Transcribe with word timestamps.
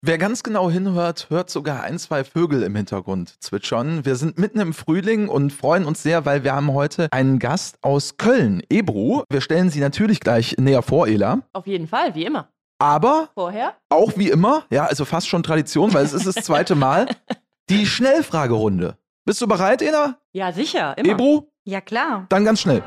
Wer 0.00 0.16
ganz 0.16 0.44
genau 0.44 0.70
hinhört, 0.70 1.26
hört 1.28 1.50
sogar 1.50 1.82
ein, 1.82 1.98
zwei 1.98 2.22
Vögel 2.22 2.62
im 2.62 2.76
Hintergrund 2.76 3.34
zwitschern. 3.42 4.04
Wir 4.04 4.14
sind 4.14 4.38
mitten 4.38 4.60
im 4.60 4.72
Frühling 4.72 5.28
und 5.28 5.52
freuen 5.52 5.86
uns 5.86 6.04
sehr, 6.04 6.24
weil 6.24 6.44
wir 6.44 6.54
haben 6.54 6.72
heute 6.72 7.08
einen 7.10 7.40
Gast 7.40 7.78
aus 7.82 8.16
Köln, 8.16 8.62
Ebru. 8.70 9.24
Wir 9.28 9.40
stellen 9.40 9.70
sie 9.70 9.80
natürlich 9.80 10.20
gleich 10.20 10.56
näher 10.56 10.82
vor, 10.82 11.08
Ela. 11.08 11.40
Auf 11.52 11.66
jeden 11.66 11.88
Fall, 11.88 12.14
wie 12.14 12.24
immer. 12.24 12.48
Aber 12.78 13.30
Vorher? 13.34 13.74
auch 13.88 14.12
wie 14.14 14.30
immer, 14.30 14.66
ja, 14.70 14.84
also 14.86 15.04
fast 15.04 15.26
schon 15.26 15.42
Tradition, 15.42 15.92
weil 15.92 16.04
es 16.04 16.12
ist 16.12 16.28
das 16.28 16.36
zweite 16.44 16.76
Mal, 16.76 17.08
die 17.68 17.84
Schnellfragerunde. 17.84 18.96
Bist 19.24 19.40
du 19.40 19.48
bereit, 19.48 19.82
Ela? 19.82 20.18
Ja, 20.32 20.52
sicher, 20.52 20.96
immer. 20.96 21.10
Ebru? 21.10 21.48
Ja, 21.64 21.80
klar. 21.80 22.26
Dann 22.28 22.44
ganz 22.44 22.60
schnell. 22.60 22.84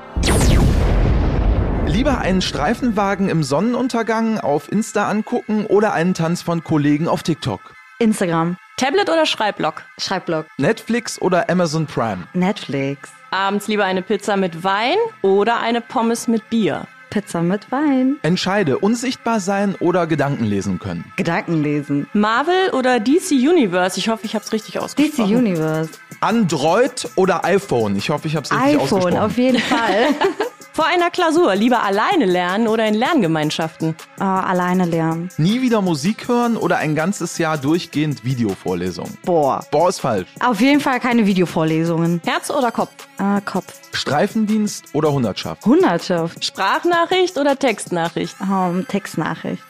Lieber 1.92 2.20
einen 2.20 2.42
Streifenwagen 2.42 3.28
im 3.28 3.44
Sonnenuntergang 3.44 4.40
auf 4.40 4.72
Insta 4.72 5.10
angucken 5.10 5.66
oder 5.66 5.92
einen 5.92 6.14
Tanz 6.14 6.42
von 6.42 6.64
Kollegen 6.64 7.10
auf 7.10 7.22
TikTok? 7.22 7.60
Instagram, 8.00 8.56
Tablet 8.78 9.10
oder 9.10 9.26
Schreibblock? 9.26 9.84
Schreibblock, 10.00 10.46
Netflix 10.58 11.22
oder 11.22 11.50
Amazon 11.50 11.86
Prime? 11.88 12.24
Netflix, 12.34 13.10
Abends 13.32 13.68
lieber 13.68 13.84
eine 13.84 14.02
Pizza 14.02 14.38
mit 14.38 14.64
Wein 14.64 14.96
oder 15.22 15.60
eine 15.60 15.82
Pommes 15.82 16.30
mit 16.30 16.50
Bier? 16.50 16.88
Pizza 17.10 17.42
mit 17.42 17.70
Wein, 17.74 18.16
Entscheide, 18.22 18.80
unsichtbar 18.80 19.42
sein 19.42 19.76
oder 19.82 20.08
Gedanken 20.08 20.46
lesen 20.46 20.80
können. 20.80 21.04
Gedanken 21.18 21.62
lesen, 21.62 22.08
Marvel 22.14 22.70
oder 22.72 23.02
DC 23.02 23.32
Universe? 23.32 24.00
Ich 24.00 24.08
hoffe, 24.08 24.26
ich 24.26 24.34
habe 24.34 24.46
es 24.46 24.54
richtig 24.54 24.76
DC 24.76 24.82
ausgesprochen. 24.82 25.36
Universe, 25.36 25.90
Android 26.22 27.10
oder 27.18 27.44
iPhone? 27.44 27.98
Ich 27.98 28.10
hoffe, 28.10 28.30
ich 28.30 28.38
habe 28.38 28.46
es 28.46 28.52
richtig 28.54 28.76
iPhone, 28.76 28.82
ausgesprochen. 28.82 29.18
auf 29.18 29.38
jeden 29.38 29.60
Fall. 29.60 30.08
Vor 30.82 30.90
einer 30.90 31.12
Klausur 31.12 31.54
lieber 31.54 31.84
alleine 31.84 32.26
lernen 32.26 32.68
oder 32.68 32.88
in 32.88 32.96
Lerngemeinschaften? 32.96 33.96
oh, 34.20 34.24
alleine 34.24 34.86
lernen. 34.86 35.30
Nie 35.38 35.62
wieder 35.62 35.80
Musik 35.80 36.28
hören 36.28 36.58
oder 36.58 36.78
ein 36.78 36.96
ganzes 36.96 37.38
Jahr 37.38 37.60
durchgehend 37.60 38.26
Videovorlesungen? 38.26 39.16
Boah. 39.24 39.64
Boah, 39.70 39.90
ist 39.90 40.00
falsch. 40.00 40.28
Auf 40.40 40.60
jeden 40.60 40.80
Fall 40.80 41.00
keine 41.00 41.28
Videovorlesungen. 41.28 42.20
Herz 42.26 42.50
oder 42.50 42.72
Kopf? 42.72 42.90
Ah, 43.20 43.42
Kopf. 43.42 43.72
Streifendienst 43.94 44.86
oder 44.94 45.12
Hundertschaft? 45.12 45.64
Hundertschaft. 45.68 46.44
Sprachnachricht 46.44 47.38
oder 47.38 47.60
Textnachricht? 47.60 48.36
Oh, 48.42 48.82
Textnachricht. 48.88 49.62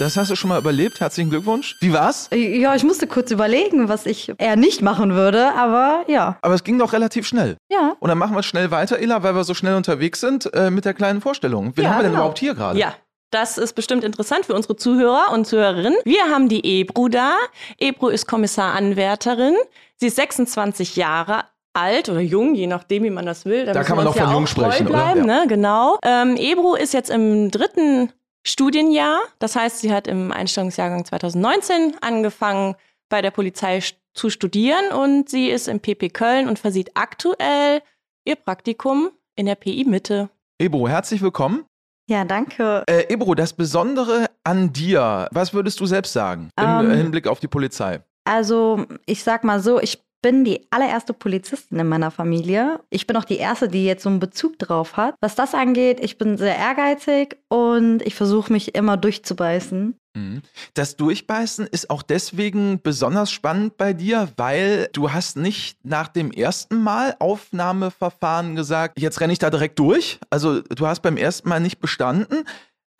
Das 0.00 0.16
hast 0.16 0.30
du 0.30 0.34
schon 0.34 0.48
mal 0.48 0.58
überlebt. 0.58 0.98
Herzlichen 1.00 1.28
Glückwunsch. 1.28 1.76
Wie 1.80 1.92
war's? 1.92 2.30
Ja, 2.32 2.74
ich 2.74 2.84
musste 2.84 3.06
kurz 3.06 3.30
überlegen, 3.30 3.90
was 3.90 4.06
ich 4.06 4.32
eher 4.38 4.56
nicht 4.56 4.80
machen 4.80 5.12
würde, 5.12 5.52
aber 5.54 6.04
ja. 6.06 6.38
Aber 6.40 6.54
es 6.54 6.64
ging 6.64 6.78
doch 6.78 6.94
relativ 6.94 7.26
schnell. 7.26 7.58
Ja. 7.70 7.96
Und 8.00 8.08
dann 8.08 8.16
machen 8.16 8.34
wir 8.34 8.42
schnell 8.42 8.70
weiter, 8.70 8.98
Ela, 8.98 9.22
weil 9.22 9.34
wir 9.34 9.44
so 9.44 9.52
schnell 9.52 9.74
unterwegs 9.74 10.20
sind 10.20 10.52
äh, 10.54 10.70
mit 10.70 10.86
der 10.86 10.94
kleinen 10.94 11.20
Vorstellung. 11.20 11.72
Wen 11.76 11.84
Ja, 11.84 11.90
haben 11.90 11.98
wir 11.98 12.02
denn 12.04 12.12
genau. 12.12 12.22
überhaupt 12.22 12.38
hier 12.38 12.54
gerade? 12.54 12.78
Ja. 12.78 12.94
Das 13.30 13.58
ist 13.58 13.74
bestimmt 13.74 14.02
interessant 14.02 14.46
für 14.46 14.54
unsere 14.54 14.74
Zuhörer 14.74 15.32
und 15.34 15.46
Zuhörerinnen. 15.46 15.98
Wir 16.04 16.24
haben 16.30 16.48
die 16.48 16.80
Ebru 16.80 17.08
da. 17.08 17.34
Ebru 17.78 18.08
ist 18.08 18.26
Kommissaranwärterin. 18.26 19.54
Sie 19.96 20.06
ist 20.06 20.16
26 20.16 20.96
Jahre 20.96 21.44
alt 21.74 22.08
oder 22.08 22.20
jung, 22.20 22.54
je 22.54 22.66
nachdem, 22.66 23.04
wie 23.04 23.10
man 23.10 23.26
das 23.26 23.44
will. 23.44 23.66
Da 23.66 23.74
müssen 23.74 23.84
kann 23.86 23.96
man 23.96 24.06
noch 24.06 24.16
von 24.16 24.26
ja 24.26 24.32
jung 24.32 24.46
sprechen, 24.46 24.88
oder? 24.88 24.96
bleiben, 24.96 25.28
Ja. 25.28 25.40
Ne? 25.42 25.44
Genau. 25.46 25.98
Ähm, 26.02 26.36
Ebru 26.36 26.74
ist 26.74 26.92
jetzt 26.94 27.10
im 27.10 27.50
dritten 27.52 28.10
Studienjahr. 28.46 29.20
Das 29.38 29.56
heißt, 29.56 29.80
sie 29.80 29.92
hat 29.92 30.06
im 30.06 30.32
Einstellungsjahrgang 30.32 31.04
2019 31.04 31.96
angefangen, 32.00 32.74
bei 33.08 33.22
der 33.22 33.30
Polizei 33.30 33.82
zu 34.14 34.30
studieren 34.30 34.92
und 34.92 35.28
sie 35.28 35.50
ist 35.50 35.68
im 35.68 35.80
PP 35.80 36.10
Köln 36.10 36.48
und 36.48 36.58
versieht 36.58 36.92
aktuell 36.94 37.82
ihr 38.24 38.36
Praktikum 38.36 39.10
in 39.36 39.46
der 39.46 39.54
PI 39.56 39.84
Mitte. 39.84 40.30
Ebro, 40.58 40.88
herzlich 40.88 41.20
willkommen. 41.22 41.64
Ja, 42.08 42.24
danke. 42.24 42.84
Äh, 42.88 43.12
Ebro, 43.12 43.34
das 43.34 43.52
Besondere 43.52 44.26
an 44.44 44.72
dir, 44.72 45.28
was 45.32 45.54
würdest 45.54 45.78
du 45.80 45.86
selbst 45.86 46.12
sagen 46.12 46.50
im 46.58 46.66
Ähm. 46.66 46.90
äh, 46.90 46.96
Hinblick 46.96 47.26
auf 47.26 47.40
die 47.40 47.48
Polizei? 47.48 48.00
Also, 48.24 48.84
ich 49.06 49.22
sag 49.22 49.44
mal 49.44 49.60
so, 49.60 49.80
ich 49.80 50.02
bin 50.22 50.44
die 50.44 50.66
allererste 50.70 51.12
Polizistin 51.12 51.78
in 51.78 51.88
meiner 51.88 52.10
Familie. 52.10 52.80
Ich 52.90 53.06
bin 53.06 53.16
auch 53.16 53.24
die 53.24 53.38
erste, 53.38 53.68
die 53.68 53.84
jetzt 53.84 54.02
so 54.02 54.10
einen 54.10 54.20
Bezug 54.20 54.58
drauf 54.58 54.96
hat. 54.96 55.14
Was 55.20 55.34
das 55.34 55.54
angeht, 55.54 56.00
ich 56.00 56.18
bin 56.18 56.36
sehr 56.36 56.56
ehrgeizig 56.56 57.38
und 57.48 58.02
ich 58.02 58.14
versuche 58.14 58.52
mich 58.52 58.74
immer 58.74 58.96
durchzubeißen. 58.96 59.94
Mhm. 60.14 60.42
Das 60.74 60.96
Durchbeißen 60.96 61.66
ist 61.66 61.90
auch 61.90 62.02
deswegen 62.02 62.80
besonders 62.82 63.30
spannend 63.30 63.76
bei 63.76 63.92
dir, 63.92 64.28
weil 64.36 64.88
du 64.92 65.12
hast 65.12 65.36
nicht 65.36 65.78
nach 65.84 66.08
dem 66.08 66.32
ersten 66.32 66.82
Mal 66.82 67.14
Aufnahmeverfahren 67.18 68.56
gesagt, 68.56 68.98
jetzt 68.98 69.20
renne 69.20 69.32
ich 69.32 69.38
da 69.38 69.50
direkt 69.50 69.78
durch. 69.78 70.18
Also 70.28 70.62
du 70.62 70.86
hast 70.86 71.00
beim 71.00 71.16
ersten 71.16 71.48
Mal 71.48 71.60
nicht 71.60 71.78
bestanden. 71.80 72.44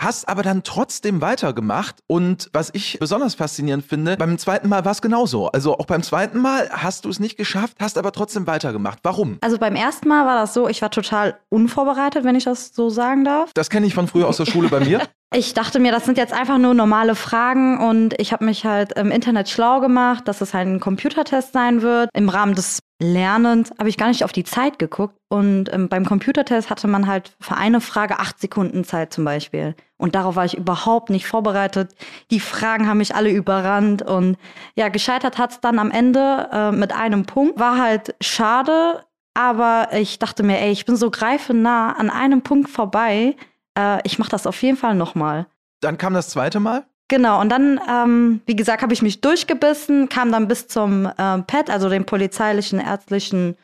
Hast 0.00 0.30
aber 0.30 0.42
dann 0.42 0.62
trotzdem 0.62 1.20
weitergemacht 1.20 1.96
und 2.06 2.48
was 2.54 2.70
ich 2.72 2.98
besonders 2.98 3.34
faszinierend 3.34 3.84
finde, 3.84 4.16
beim 4.16 4.38
zweiten 4.38 4.66
Mal 4.70 4.86
war 4.86 4.92
es 4.92 5.02
genauso. 5.02 5.48
Also 5.48 5.76
auch 5.76 5.84
beim 5.84 6.02
zweiten 6.02 6.38
Mal 6.38 6.70
hast 6.70 7.04
du 7.04 7.10
es 7.10 7.20
nicht 7.20 7.36
geschafft, 7.36 7.76
hast 7.78 7.98
aber 7.98 8.10
trotzdem 8.10 8.46
weitergemacht. 8.46 9.00
Warum? 9.02 9.36
Also 9.42 9.58
beim 9.58 9.76
ersten 9.76 10.08
Mal 10.08 10.24
war 10.24 10.40
das 10.40 10.54
so, 10.54 10.68
ich 10.68 10.80
war 10.80 10.90
total 10.90 11.38
unvorbereitet, 11.50 12.24
wenn 12.24 12.34
ich 12.34 12.44
das 12.44 12.74
so 12.74 12.88
sagen 12.88 13.24
darf. 13.24 13.52
Das 13.52 13.68
kenne 13.68 13.86
ich 13.86 13.92
von 13.92 14.08
früher 14.08 14.26
aus 14.26 14.38
der 14.38 14.46
Schule 14.46 14.70
bei 14.70 14.80
mir. 14.80 15.02
Ich 15.32 15.54
dachte 15.54 15.78
mir, 15.78 15.92
das 15.92 16.06
sind 16.06 16.18
jetzt 16.18 16.32
einfach 16.32 16.58
nur 16.58 16.74
normale 16.74 17.14
Fragen 17.14 17.78
und 17.78 18.20
ich 18.20 18.32
habe 18.32 18.44
mich 18.44 18.64
halt 18.64 18.98
im 18.98 19.12
Internet 19.12 19.48
schlau 19.48 19.78
gemacht, 19.78 20.26
dass 20.26 20.40
es 20.40 20.54
halt 20.54 20.66
ein 20.66 20.80
Computertest 20.80 21.52
sein 21.52 21.82
wird. 21.82 22.10
Im 22.14 22.28
Rahmen 22.28 22.56
des 22.56 22.80
Lernens 23.00 23.70
habe 23.78 23.88
ich 23.88 23.96
gar 23.96 24.08
nicht 24.08 24.24
auf 24.24 24.32
die 24.32 24.42
Zeit 24.42 24.80
geguckt 24.80 25.14
und 25.28 25.72
ähm, 25.72 25.88
beim 25.88 26.04
Computertest 26.04 26.68
hatte 26.68 26.88
man 26.88 27.06
halt 27.06 27.36
für 27.38 27.56
eine 27.56 27.80
Frage 27.80 28.18
acht 28.18 28.40
Sekunden 28.40 28.82
Zeit 28.82 29.12
zum 29.12 29.24
Beispiel. 29.24 29.76
Und 29.98 30.16
darauf 30.16 30.34
war 30.34 30.46
ich 30.46 30.58
überhaupt 30.58 31.10
nicht 31.10 31.28
vorbereitet. 31.28 31.94
Die 32.32 32.40
Fragen 32.40 32.88
haben 32.88 32.98
mich 32.98 33.14
alle 33.14 33.30
überrannt 33.30 34.02
und 34.02 34.36
ja, 34.74 34.88
gescheitert 34.88 35.38
hat 35.38 35.52
es 35.52 35.60
dann 35.60 35.78
am 35.78 35.92
Ende 35.92 36.48
äh, 36.52 36.72
mit 36.72 36.92
einem 36.92 37.24
Punkt. 37.24 37.56
War 37.56 37.78
halt 37.78 38.16
schade, 38.20 39.04
aber 39.34 39.90
ich 39.92 40.18
dachte 40.18 40.42
mir, 40.42 40.58
ey, 40.58 40.72
ich 40.72 40.86
bin 40.86 40.96
so 40.96 41.08
greifenah 41.08 41.92
an 41.92 42.10
einem 42.10 42.42
Punkt 42.42 42.68
vorbei. 42.68 43.36
Äh, 43.80 44.00
ich 44.04 44.18
mache 44.18 44.30
das 44.30 44.46
auf 44.46 44.60
jeden 44.62 44.76
Fall 44.76 44.94
nochmal. 44.94 45.46
Dann 45.80 45.98
kam 45.98 46.14
das 46.14 46.28
zweite 46.28 46.60
Mal. 46.60 46.84
Genau, 47.08 47.40
und 47.40 47.48
dann, 47.48 47.80
ähm, 47.90 48.40
wie 48.46 48.54
gesagt, 48.54 48.82
habe 48.82 48.92
ich 48.92 49.02
mich 49.02 49.20
durchgebissen, 49.20 50.08
kam 50.08 50.30
dann 50.30 50.46
bis 50.46 50.68
zum 50.68 51.06
äh, 51.06 51.38
PET, 51.42 51.68
also 51.68 51.88
dem 51.88 52.04
polizeilichen 52.06 52.78
ärztlichen 52.78 53.56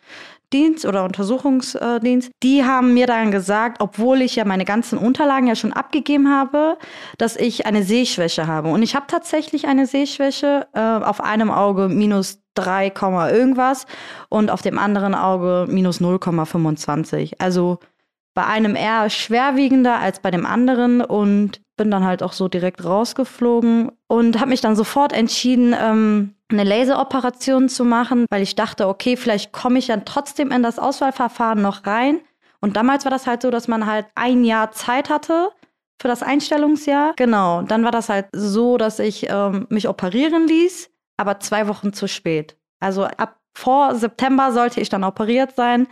Dienst 0.53 0.84
oder 0.84 1.04
Untersuchungsdienst. 1.04 2.31
Die 2.43 2.65
haben 2.65 2.94
mir 2.94 3.06
dann 3.06 3.31
gesagt, 3.31 3.81
obwohl 3.81 4.22
ich 4.22 4.37
ja 4.37 4.44
meine 4.44 4.65
ganzen 4.65 4.99
Unterlagen 4.99 5.47
ja 5.47 5.54
schon 5.54 5.72
abgegeben 5.72 6.28
habe, 6.28 6.77
dass 7.19 7.37
ich 7.37 7.66
eine 7.66 7.83
Sehschwäche 7.83 8.47
habe. 8.47 8.69
Und 8.69 8.83
ich 8.83 8.97
habe 8.97 9.06
tatsächlich 9.09 9.66
eine 9.66 9.87
Sehschwäche, 9.87 10.66
äh, 10.72 10.81
auf 10.81 11.21
einem 11.21 11.50
Auge 11.50 11.88
minus 11.88 12.41
3, 12.54 12.91
Komma 12.91 13.31
irgendwas 13.31 13.87
und 14.28 14.50
auf 14.50 14.62
dem 14.62 14.78
anderen 14.78 15.15
Auge 15.15 15.66
minus 15.69 16.00
0,25. 16.00 17.34
Also 17.38 17.78
bei 18.37 18.45
einem 18.45 18.77
eher 18.77 19.09
schwerwiegender 19.09 19.99
als 19.99 20.21
bei 20.21 20.31
dem 20.31 20.45
anderen 20.45 21.01
und 21.01 21.63
bin 21.79 21.91
dann 21.91 22.05
halt 22.05 22.23
auch 22.23 22.35
so 22.35 22.49
direkt 22.49 22.85
rausgeflogen 22.85 23.91
und 24.09 24.39
habe 24.39 24.51
mich 24.51 24.61
dann 24.61 24.77
sofort 24.77 25.15
entschieden, 25.15 25.75
ähm, 25.79 26.35
eine 26.51 26.63
Laseroperation 26.63 27.71
zu 27.71 27.85
machen, 27.85 28.27
weil 28.31 28.43
ich 28.43 28.55
dachte, 28.55 28.89
okay, 28.89 29.17
vielleicht 29.17 29.53
komme 29.53 29.79
ich 29.79 29.87
dann 29.87 30.05
trotzdem 30.05 30.53
in 30.53 30.63
das 30.63 30.79
Auswahlverfahren 30.79 31.63
noch 31.63 31.87
rein. 31.87 32.21
Und 32.61 32.77
damals 32.77 33.05
war 33.07 33.11
das 33.11 33.27
halt 33.27 33.41
so, 33.41 33.51
dass 33.51 33.69
man 33.69 33.87
halt 33.87 34.07
ein 34.15 34.45
Jahr 34.45 34.71
Zeit 34.71 35.09
hatte 35.09 35.51
für 35.99 36.09
das 36.09 36.23
Einstellungsjahr. 36.23 37.15
Genau, 37.17 37.63
dann 37.63 37.85
war 37.85 37.91
das 37.91 38.11
halt 38.11 38.27
so, 38.33 38.77
dass 38.77 38.99
ich 38.99 39.29
ähm, 39.31 39.67
mich 39.71 39.89
operieren 39.89 40.47
ließ, 40.47 40.91
aber 41.17 41.41
zwei 41.41 41.69
Wochen 41.69 41.95
zu 41.95 42.07
spät. 42.07 42.57
Also 42.81 43.05
ab 43.05 43.39
vor 43.55 43.95
September 43.95 44.53
sollte 44.53 44.83
ich 44.83 44.91
dann 44.91 45.05
operiert 45.05 45.57
sein. 45.57 45.89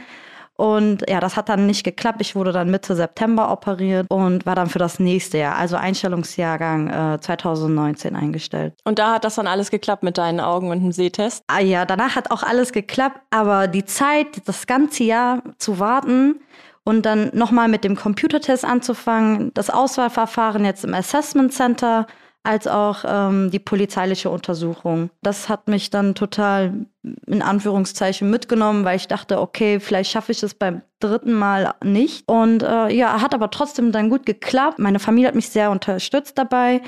Und 0.57 1.05
ja, 1.09 1.21
das 1.21 1.37
hat 1.37 1.49
dann 1.49 1.67
nicht 1.67 1.83
geklappt. 1.83 2.21
Ich 2.21 2.37
wurde 2.37 2.53
dann 2.53 2.71
Mitte 2.71 2.95
September 2.95 3.51
operiert 3.51 4.07
und 4.09 4.47
war 4.47 4.55
dann 4.55 4.69
für 4.69 4.79
das 4.79 5.01
nächste 5.01 5.39
Jahr, 5.39 5.57
also 5.57 5.77
Einstellungsjahrgang 5.77 7.15
äh, 7.15 7.21
2019 7.21 8.15
eingestellt. 8.15 8.75
Und 8.85 8.99
da 8.99 9.15
hat 9.15 9.25
das 9.25 9.35
dann 9.35 9.49
alles 9.49 9.71
geklappt 9.71 10.05
mit 10.05 10.17
deinen 10.17 10.41
Augen 10.41 10.71
und 10.71 10.81
dem 10.81 10.93
Sehtest. 10.93 11.43
Ah 11.49 11.61
ja, 11.61 11.85
danach 11.85 12.15
hat 12.15 12.31
auch 12.31 12.45
alles 12.45 12.73
geklappt, 12.73 13.21
aber 13.31 13.67
die 13.67 13.85
Zeit, 13.85 14.27
das 14.47 14.67
ganze 14.67 15.05
Jahr 15.05 15.43
zu 15.59 15.81
warten 15.81 16.37
und 16.85 17.05
dann 17.07 17.31
nochmal 17.33 17.69
mit 17.69 17.83
dem 17.83 17.97
Computertest 17.97 18.65
anzufangen, 18.65 19.51
das 19.55 19.71
Auswahlverfahren 19.71 20.65
jetzt 20.65 20.85
im 20.85 20.95
Assessment 20.95 21.53
Center, 21.53 22.07
als 22.45 22.67
auch 22.67 23.05
ähm, 23.07 23.51
die 23.51 23.59
polizeiliche 23.59 24.29
Untersuchung. 24.29 25.11
Das 25.23 25.49
hat 25.49 25.67
mich 25.67 25.89
dann 25.89 26.15
total 26.15 26.87
in 27.27 27.43
Anführungszeichen 27.43 28.29
mitgenommen, 28.31 28.85
weil 28.85 28.97
ich 28.97 29.09
dachte, 29.09 29.41
okay, 29.41 29.81
vielleicht 29.81 30.11
schaffe 30.11 30.33
ich 30.33 30.43
es 30.43 30.55
beim 30.55 30.83
dritten 31.01 31.33
Mal 31.33 31.75
nicht. 31.83 32.29
Und 32.29 32.63
äh, 32.63 32.95
ja, 32.95 33.21
hat 33.23 33.35
aber 33.35 33.51
trotzdem 33.51 33.93
dann 33.93 34.11
gut 34.11 34.27
geklappt. 34.27 34.79
Meine 34.79 34.99
Familie 34.99 35.29
hat 35.29 35.35
mich 35.35 35.49
sehr 35.49 35.71
unterstützt 35.71 36.37
dabei. 36.37 36.83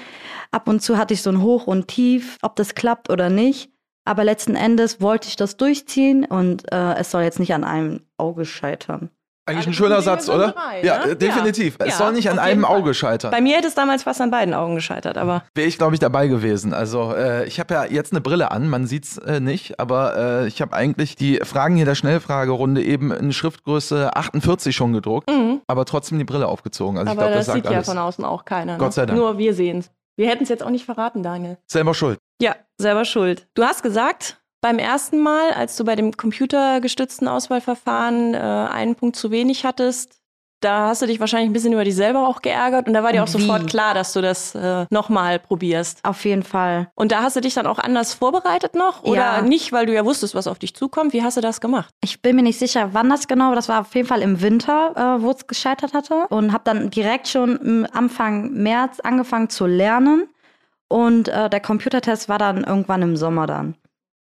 Ab 0.50 0.68
und 0.68 0.82
zu 0.82 0.98
hatte 0.98 1.14
ich 1.14 1.22
so 1.22 1.30
ein 1.30 1.42
Hoch 1.42 1.66
und 1.66 1.88
Tief, 1.88 2.36
ob 2.42 2.54
das 2.56 2.74
klappt 2.74 3.08
oder 3.08 3.30
nicht. 3.30 3.70
Aber 4.04 4.24
letzten 4.24 4.56
Endes 4.56 5.00
wollte 5.00 5.28
ich 5.28 5.36
das 5.36 5.56
durchziehen 5.56 6.26
und 6.26 6.70
äh, 6.70 6.94
es 6.94 7.10
soll 7.10 7.22
jetzt 7.22 7.40
nicht 7.40 7.54
an 7.54 7.64
einem 7.64 8.02
Auge 8.18 8.44
scheitern. 8.44 9.10
Eigentlich 9.48 9.66
Alle 9.66 9.70
ein 9.70 9.74
schöner 9.74 10.02
Satz, 10.02 10.28
oder? 10.28 10.48
drei, 10.52 10.82
ja, 10.82 11.06
ne? 11.06 11.12
äh, 11.12 11.16
definitiv. 11.16 11.76
Ja. 11.78 11.86
Es 11.86 11.98
soll 11.98 12.12
nicht 12.12 12.28
an 12.28 12.38
einem 12.40 12.64
Fall. 12.64 12.76
Auge 12.78 12.94
scheitern. 12.94 13.30
Bei 13.30 13.40
mir 13.40 13.56
hätte 13.56 13.68
es 13.68 13.76
damals 13.76 14.02
fast 14.02 14.20
an 14.20 14.30
beiden 14.32 14.54
Augen 14.54 14.74
gescheitert, 14.74 15.16
aber 15.16 15.44
Wäre 15.54 15.68
ich, 15.68 15.78
glaube 15.78 15.94
ich, 15.94 16.00
dabei 16.00 16.26
gewesen. 16.26 16.74
Also 16.74 17.14
äh, 17.14 17.46
ich 17.46 17.60
habe 17.60 17.72
ja 17.74 17.84
jetzt 17.84 18.12
eine 18.12 18.20
Brille 18.20 18.50
an, 18.50 18.68
man 18.68 18.86
sieht's 18.88 19.18
äh, 19.18 19.38
nicht, 19.38 19.78
aber 19.78 20.16
äh, 20.42 20.46
ich 20.48 20.60
habe 20.60 20.72
eigentlich 20.74 21.14
die 21.14 21.36
Fragen 21.44 21.76
hier 21.76 21.84
der 21.84 21.94
Schnellfragerunde 21.94 22.82
eben 22.82 23.12
in 23.12 23.32
Schriftgröße 23.32 24.16
48 24.16 24.74
schon 24.74 24.92
gedruckt, 24.92 25.30
aber 25.68 25.84
trotzdem 25.84 26.18
die 26.18 26.24
Brille 26.24 26.48
aufgezogen. 26.48 26.98
Also 26.98 27.10
ich 27.12 27.16
Mhm. 27.16 27.20
aber 27.20 27.28
glaube, 27.28 27.38
das, 27.38 27.46
das, 27.46 27.54
sieht 27.54 27.64
sagt 27.64 27.72
ja 27.72 27.78
alles. 27.78 27.88
von 27.88 27.98
außen 27.98 28.24
auch 28.24 28.44
keiner. 28.44 28.72
Ne? 28.72 28.78
Gott 28.78 28.94
sei 28.94 29.06
Dank. 29.06 29.16
Nur 29.16 29.38
wir 29.38 29.54
sehen 29.54 29.78
es. 29.78 29.90
Wir 30.16 30.28
hätten 30.28 30.42
es 30.42 30.48
jetzt 30.48 30.62
auch 30.64 30.70
nicht 30.70 30.84
verraten, 30.86 31.22
Daniel. 31.22 31.58
Selber 31.70 31.94
schuld. 31.94 32.18
Ja, 32.42 32.56
selber 32.78 33.04
schuld. 33.04 33.46
Du 33.54 33.62
hast 33.62 33.82
gesagt, 33.82 34.40
beim 34.66 34.80
ersten 34.80 35.20
Mal, 35.20 35.52
als 35.52 35.76
du 35.76 35.84
bei 35.84 35.94
dem 35.94 36.16
computergestützten 36.16 37.28
Auswahlverfahren 37.28 38.34
äh, 38.34 38.38
einen 38.38 38.96
Punkt 38.96 39.14
zu 39.14 39.30
wenig 39.30 39.64
hattest, 39.64 40.18
da 40.60 40.88
hast 40.88 41.02
du 41.02 41.06
dich 41.06 41.20
wahrscheinlich 41.20 41.50
ein 41.50 41.52
bisschen 41.52 41.72
über 41.72 41.84
dich 41.84 41.94
selber 41.94 42.26
auch 42.26 42.42
geärgert 42.42 42.88
und 42.88 42.94
da 42.94 43.04
war 43.04 43.12
dir 43.12 43.22
auch 43.22 43.28
Wie? 43.28 43.32
sofort 43.32 43.68
klar, 43.68 43.94
dass 43.94 44.12
du 44.12 44.22
das 44.22 44.56
äh, 44.56 44.86
nochmal 44.90 45.38
probierst. 45.38 46.00
Auf 46.02 46.24
jeden 46.24 46.42
Fall. 46.42 46.88
Und 46.96 47.12
da 47.12 47.22
hast 47.22 47.36
du 47.36 47.40
dich 47.40 47.54
dann 47.54 47.68
auch 47.68 47.78
anders 47.78 48.12
vorbereitet 48.14 48.74
noch? 48.74 49.04
Oder 49.04 49.36
Ja. 49.36 49.42
nicht, 49.42 49.70
weil 49.70 49.86
du 49.86 49.94
ja 49.94 50.04
wusstest, 50.04 50.34
was 50.34 50.48
auf 50.48 50.58
dich 50.58 50.74
zukommt? 50.74 51.12
Wie 51.12 51.22
hast 51.22 51.36
du 51.36 51.40
das 51.40 51.60
gemacht? 51.60 51.90
Ich 52.02 52.20
bin 52.22 52.34
mir 52.34 52.42
nicht 52.42 52.58
sicher, 52.58 52.88
wann 52.92 53.08
das 53.08 53.28
genau, 53.28 53.50
war. 53.50 53.54
das 53.54 53.68
war 53.68 53.82
auf 53.82 53.94
jeden 53.94 54.08
Fall 54.08 54.20
im 54.22 54.40
Winter, 54.40 54.94
äh, 54.96 55.22
wo 55.22 55.30
es 55.30 55.46
gescheitert 55.46 55.94
hatte. 55.94 56.26
Und 56.30 56.52
habe 56.52 56.64
dann 56.64 56.90
direkt 56.90 57.28
schon 57.28 57.56
im 57.58 57.86
Anfang 57.92 58.50
März 58.52 58.98
angefangen 58.98 59.48
zu 59.48 59.66
lernen. 59.66 60.26
Und 60.88 61.28
äh, 61.28 61.48
der 61.48 61.60
Computertest 61.60 62.28
war 62.28 62.38
dann 62.38 62.64
irgendwann 62.64 63.02
im 63.02 63.16
Sommer 63.16 63.46
dann. 63.46 63.76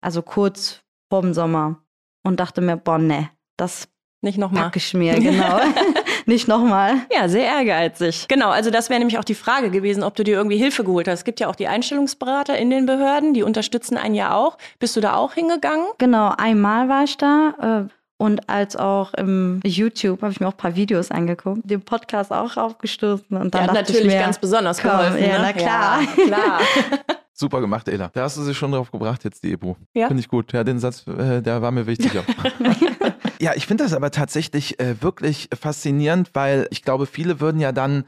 Also 0.02 0.22
kurz 0.22 0.82
vorm 1.10 1.34
Sommer. 1.34 1.78
Und 2.24 2.40
dachte 2.40 2.62
mir, 2.62 2.76
boah, 2.76 2.98
ne, 2.98 3.30
das 3.58 3.88
Nicht 4.22 4.38
nochmal. 4.40 4.64
packe 4.64 4.80
ich 4.80 4.94
mir, 4.96 5.20
genau. 5.20 5.60
nicht 6.26 6.48
nochmal. 6.48 6.96
Ja, 7.14 7.30
sehr 7.30 7.46
ehrgeizig. 7.46 8.28
Genau, 8.28 8.50
also 8.50 8.72
das 8.72 8.90
wäre 8.90 9.00
nämlich 9.00 9.20
auch 9.20 9.24
die 9.24 9.36
Frage 9.36 9.70
gewesen, 9.70 10.02
ob 10.02 10.16
du 10.16 10.24
dir 10.24 10.36
irgendwie 10.36 10.58
Hilfe 10.58 10.84
geholt 10.84 11.08
hast. 11.08 11.20
Es 11.20 11.24
gibt 11.26 11.40
ja 11.40 11.48
auch 11.48 11.56
die 11.56 11.68
Einstellungsberater 11.68 12.58
in 12.58 12.72
den 12.72 12.88
Behörden, 12.88 13.36
die 13.36 13.44
unterstützen 13.44 13.98
einen 13.98 14.16
ja 14.16 14.34
auch. 14.36 14.58
Bist 14.80 14.96
du 14.96 15.02
da 15.02 15.16
auch 15.16 15.34
hingegangen? 15.34 15.86
Genau, 16.00 16.34
einmal 16.36 16.90
war 16.90 17.04
ich 17.04 17.18
da. 17.18 17.88
Äh, 17.88 17.94
und 18.18 18.50
als 18.50 18.76
auch 18.76 19.14
im 19.14 19.60
YouTube 19.66 20.22
habe 20.22 20.32
ich 20.32 20.40
mir 20.40 20.48
auch 20.48 20.54
ein 20.54 20.58
paar 20.58 20.76
Videos 20.76 21.12
angeguckt, 21.12 21.62
den 21.64 21.82
Podcast 21.82 22.32
auch 22.32 22.56
aufgestoßen. 22.58 23.38
Und 23.38 23.54
dann 23.54 23.62
hat 23.64 23.70
dachte 23.70 23.80
natürlich 23.82 24.08
ich 24.08 24.14
mir, 24.14 24.20
ganz 24.20 24.40
besonders 24.40 24.82
komm, 24.82 24.92
geholfen. 24.92 25.22
ja, 25.22 25.38
ne? 25.38 25.40
na 25.42 25.54
klar. 25.54 26.02
Ja, 26.02 26.24
klar. 26.26 26.62
Super 27.38 27.60
gemacht, 27.60 27.90
Ela. 27.90 28.10
Da 28.14 28.24
hast 28.24 28.38
du 28.38 28.44
sich 28.44 28.58
schon 28.58 28.72
drauf 28.72 28.92
gebracht 28.92 29.26
jetzt, 29.26 29.44
die 29.44 29.52
Ebu. 29.52 29.76
Ja? 29.94 30.08
Finde 30.08 30.22
ich 30.22 30.30
gut. 30.30 30.54
Ja, 30.54 30.64
den 30.64 30.80
Satz, 30.80 31.06
äh, 31.06 31.42
der 31.42 31.62
war 31.62 31.70
mir 31.72 31.86
wichtig. 31.86 32.14
ja, 33.42 33.52
ich 33.56 33.68
finde 33.68 33.84
das 33.84 33.92
aber 33.92 34.10
tatsächlich 34.10 34.80
äh, 34.80 35.02
wirklich 35.02 35.50
faszinierend, 35.54 36.30
weil 36.34 36.66
ich 36.72 36.82
glaube, 36.82 37.06
viele 37.06 37.42
würden 37.42 37.60
ja 37.60 37.74
dann 37.74 38.06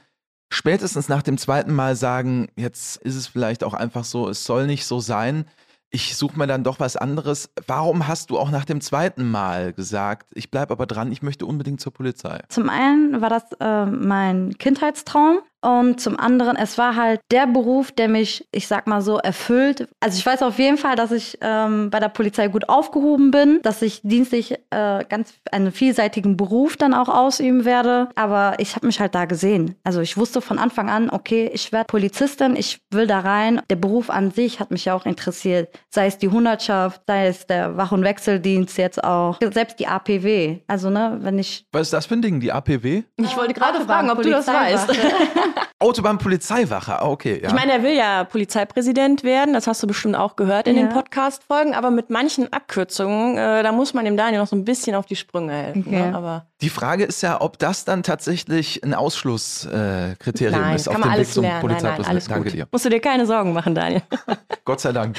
spätestens 0.49 1.09
nach 1.09 1.23
dem 1.23 1.37
zweiten 1.37 1.73
Mal 1.73 1.97
sagen, 1.97 2.47
jetzt 2.55 3.01
ist 3.01 3.15
es 3.15 3.27
vielleicht 3.27 3.65
auch 3.65 3.73
einfach 3.73 4.05
so, 4.05 4.29
es 4.29 4.45
soll 4.45 4.65
nicht 4.65 4.85
so 4.85 5.01
sein. 5.01 5.43
Ich 5.89 6.15
suche 6.15 6.39
mir 6.39 6.47
dann 6.47 6.63
doch 6.63 6.79
was 6.79 6.95
anderes. 6.95 7.49
Warum 7.65 8.07
hast 8.07 8.29
du 8.29 8.39
auch 8.39 8.49
nach 8.49 8.63
dem 8.63 8.79
zweiten 8.79 9.29
Mal 9.29 9.73
gesagt, 9.73 10.29
ich 10.35 10.51
bleibe 10.51 10.71
aber 10.71 10.85
dran, 10.85 11.11
ich 11.11 11.21
möchte 11.21 11.45
unbedingt 11.45 11.81
zur 11.81 11.93
Polizei? 11.93 12.39
Zum 12.47 12.69
einen 12.69 13.21
war 13.21 13.29
das 13.29 13.43
äh, 13.59 13.85
mein 13.85 14.57
Kindheitstraum 14.57 15.39
und 15.61 15.99
zum 15.99 16.19
anderen, 16.19 16.55
es 16.55 16.77
war 16.77 16.95
halt 16.95 17.19
der 17.31 17.47
Beruf, 17.47 17.91
der 17.91 18.07
mich, 18.07 18.47
ich 18.51 18.67
sag 18.67 18.87
mal 18.87 19.01
so, 19.01 19.17
erfüllt. 19.17 19.87
Also 19.99 20.17
ich 20.17 20.25
weiß 20.25 20.43
auf 20.43 20.59
jeden 20.59 20.77
Fall, 20.77 20.95
dass 20.95 21.11
ich 21.11 21.37
ähm, 21.41 21.89
bei 21.89 21.99
der 21.99 22.09
Polizei 22.09 22.47
gut 22.47 22.69
aufgehoben 22.69 23.31
bin, 23.31 23.59
dass 23.63 23.81
ich 23.81 24.01
dienstlich 24.03 24.53
äh, 24.69 25.03
ganz 25.09 25.33
einen 25.51 25.71
vielseitigen 25.71 26.37
Beruf 26.37 26.77
dann 26.77 26.93
auch 26.93 27.09
ausüben 27.09 27.65
werde. 27.65 28.09
Aber 28.15 28.55
ich 28.59 28.75
habe 28.75 28.85
mich 28.85 28.99
halt 28.99 29.15
da 29.15 29.25
gesehen. 29.25 29.75
Also 29.83 30.01
ich 30.01 30.15
wusste 30.15 30.41
von 30.41 30.59
Anfang 30.59 30.89
an, 30.89 31.09
okay, 31.09 31.49
ich 31.51 31.71
werde 31.71 31.87
Polizistin, 31.87 32.55
ich 32.55 32.79
will 32.91 33.07
da 33.07 33.19
rein. 33.19 33.61
Der 33.69 33.77
Beruf 33.77 34.09
an 34.09 34.31
sich 34.31 34.59
hat 34.59 34.69
mich 34.69 34.85
ja 34.85 34.93
auch 34.93 35.05
interessiert. 35.05 35.69
Sei 35.89 36.05
es 36.05 36.19
die 36.19 36.29
Hundertschaft, 36.29 37.01
sei 37.07 37.27
es 37.27 37.47
der 37.47 37.77
Wach- 37.77 37.91
und 37.91 38.03
Wechseldienst 38.03 38.77
jetzt 38.77 39.03
auch. 39.03 39.39
Selbst 39.41 39.79
die 39.79 39.87
APW. 39.87 40.59
Also 40.67 40.91
ne, 40.91 41.17
wenn 41.21 41.39
ich 41.39 41.65
Was 41.71 41.87
ist 41.87 41.93
das 41.93 42.05
für 42.05 42.13
ein 42.13 42.21
Ding, 42.21 42.39
die 42.39 42.51
APW? 42.51 43.03
Ich 43.17 43.35
wollte 43.35 43.53
gerade 43.53 43.81
fragen, 43.81 44.11
ob 44.11 44.21
du 44.21 44.29
das 44.29 44.47
weißt. 44.47 44.91
Polizeiwache. 45.53 45.67
Autobahnpolizeiwache, 45.79 47.01
ah, 47.01 47.05
okay. 47.07 47.39
Ja. 47.41 47.47
Ich 47.49 47.53
meine, 47.53 47.71
er 47.73 47.83
will 47.83 47.93
ja 47.93 48.23
Polizeipräsident 48.23 49.23
werden, 49.23 49.53
das 49.53 49.67
hast 49.67 49.81
du 49.83 49.87
bestimmt 49.87 50.15
auch 50.15 50.35
gehört 50.35 50.67
in 50.67 50.75
den 50.75 50.87
Ja. 50.87 50.93
Podcast-Folgen, 50.93 51.73
aber 51.75 51.91
mit 51.91 52.09
manchen 52.09 52.51
Abkürzungen, 52.51 53.37
äh, 53.37 53.63
da 53.63 53.71
muss 53.71 53.93
man 53.93 54.05
dem 54.05 54.17
Daniel 54.17 54.39
noch 54.41 54.47
so 54.47 54.55
ein 54.55 54.65
bisschen 54.65 54.95
auf 54.95 55.05
die 55.05 55.15
Sprünge 55.15 55.53
helfen. 55.53 55.83
Okay. 55.87 56.01
Ne? 56.09 56.15
Aber 56.15 56.47
Die 56.61 56.69
Frage 56.69 57.03
ist 57.03 57.21
ja, 57.21 57.39
ob 57.41 57.59
das 57.59 57.85
dann 57.85 58.03
tatsächlich 58.03 58.83
ein 58.83 58.93
Ausschlusskriterium 58.93 60.59
äh, 60.59 60.63
nein, 60.65 60.75
ist 60.75 60.85
kann 60.85 60.95
auf 60.95 60.99
man 61.01 61.09
dem 61.09 61.11
Weg 61.11 61.17
alles 61.17 61.33
zum 61.33 61.43
lernen. 61.43 61.53
Nein, 61.53 61.61
nein, 61.61 61.61
Polizeipräsidenten. 61.79 62.09
alles 62.11 62.27
Danke 62.27 62.43
gut. 62.49 62.53
dir. 62.53 62.67
Musst 62.71 62.85
du 62.85 62.89
dir 62.89 62.99
keine 62.99 63.25
Sorgen 63.25 63.53
machen, 63.53 63.75
Daniel. 63.75 64.01
Gott 64.65 64.79
sei 64.81 64.91
Dank. 64.91 65.15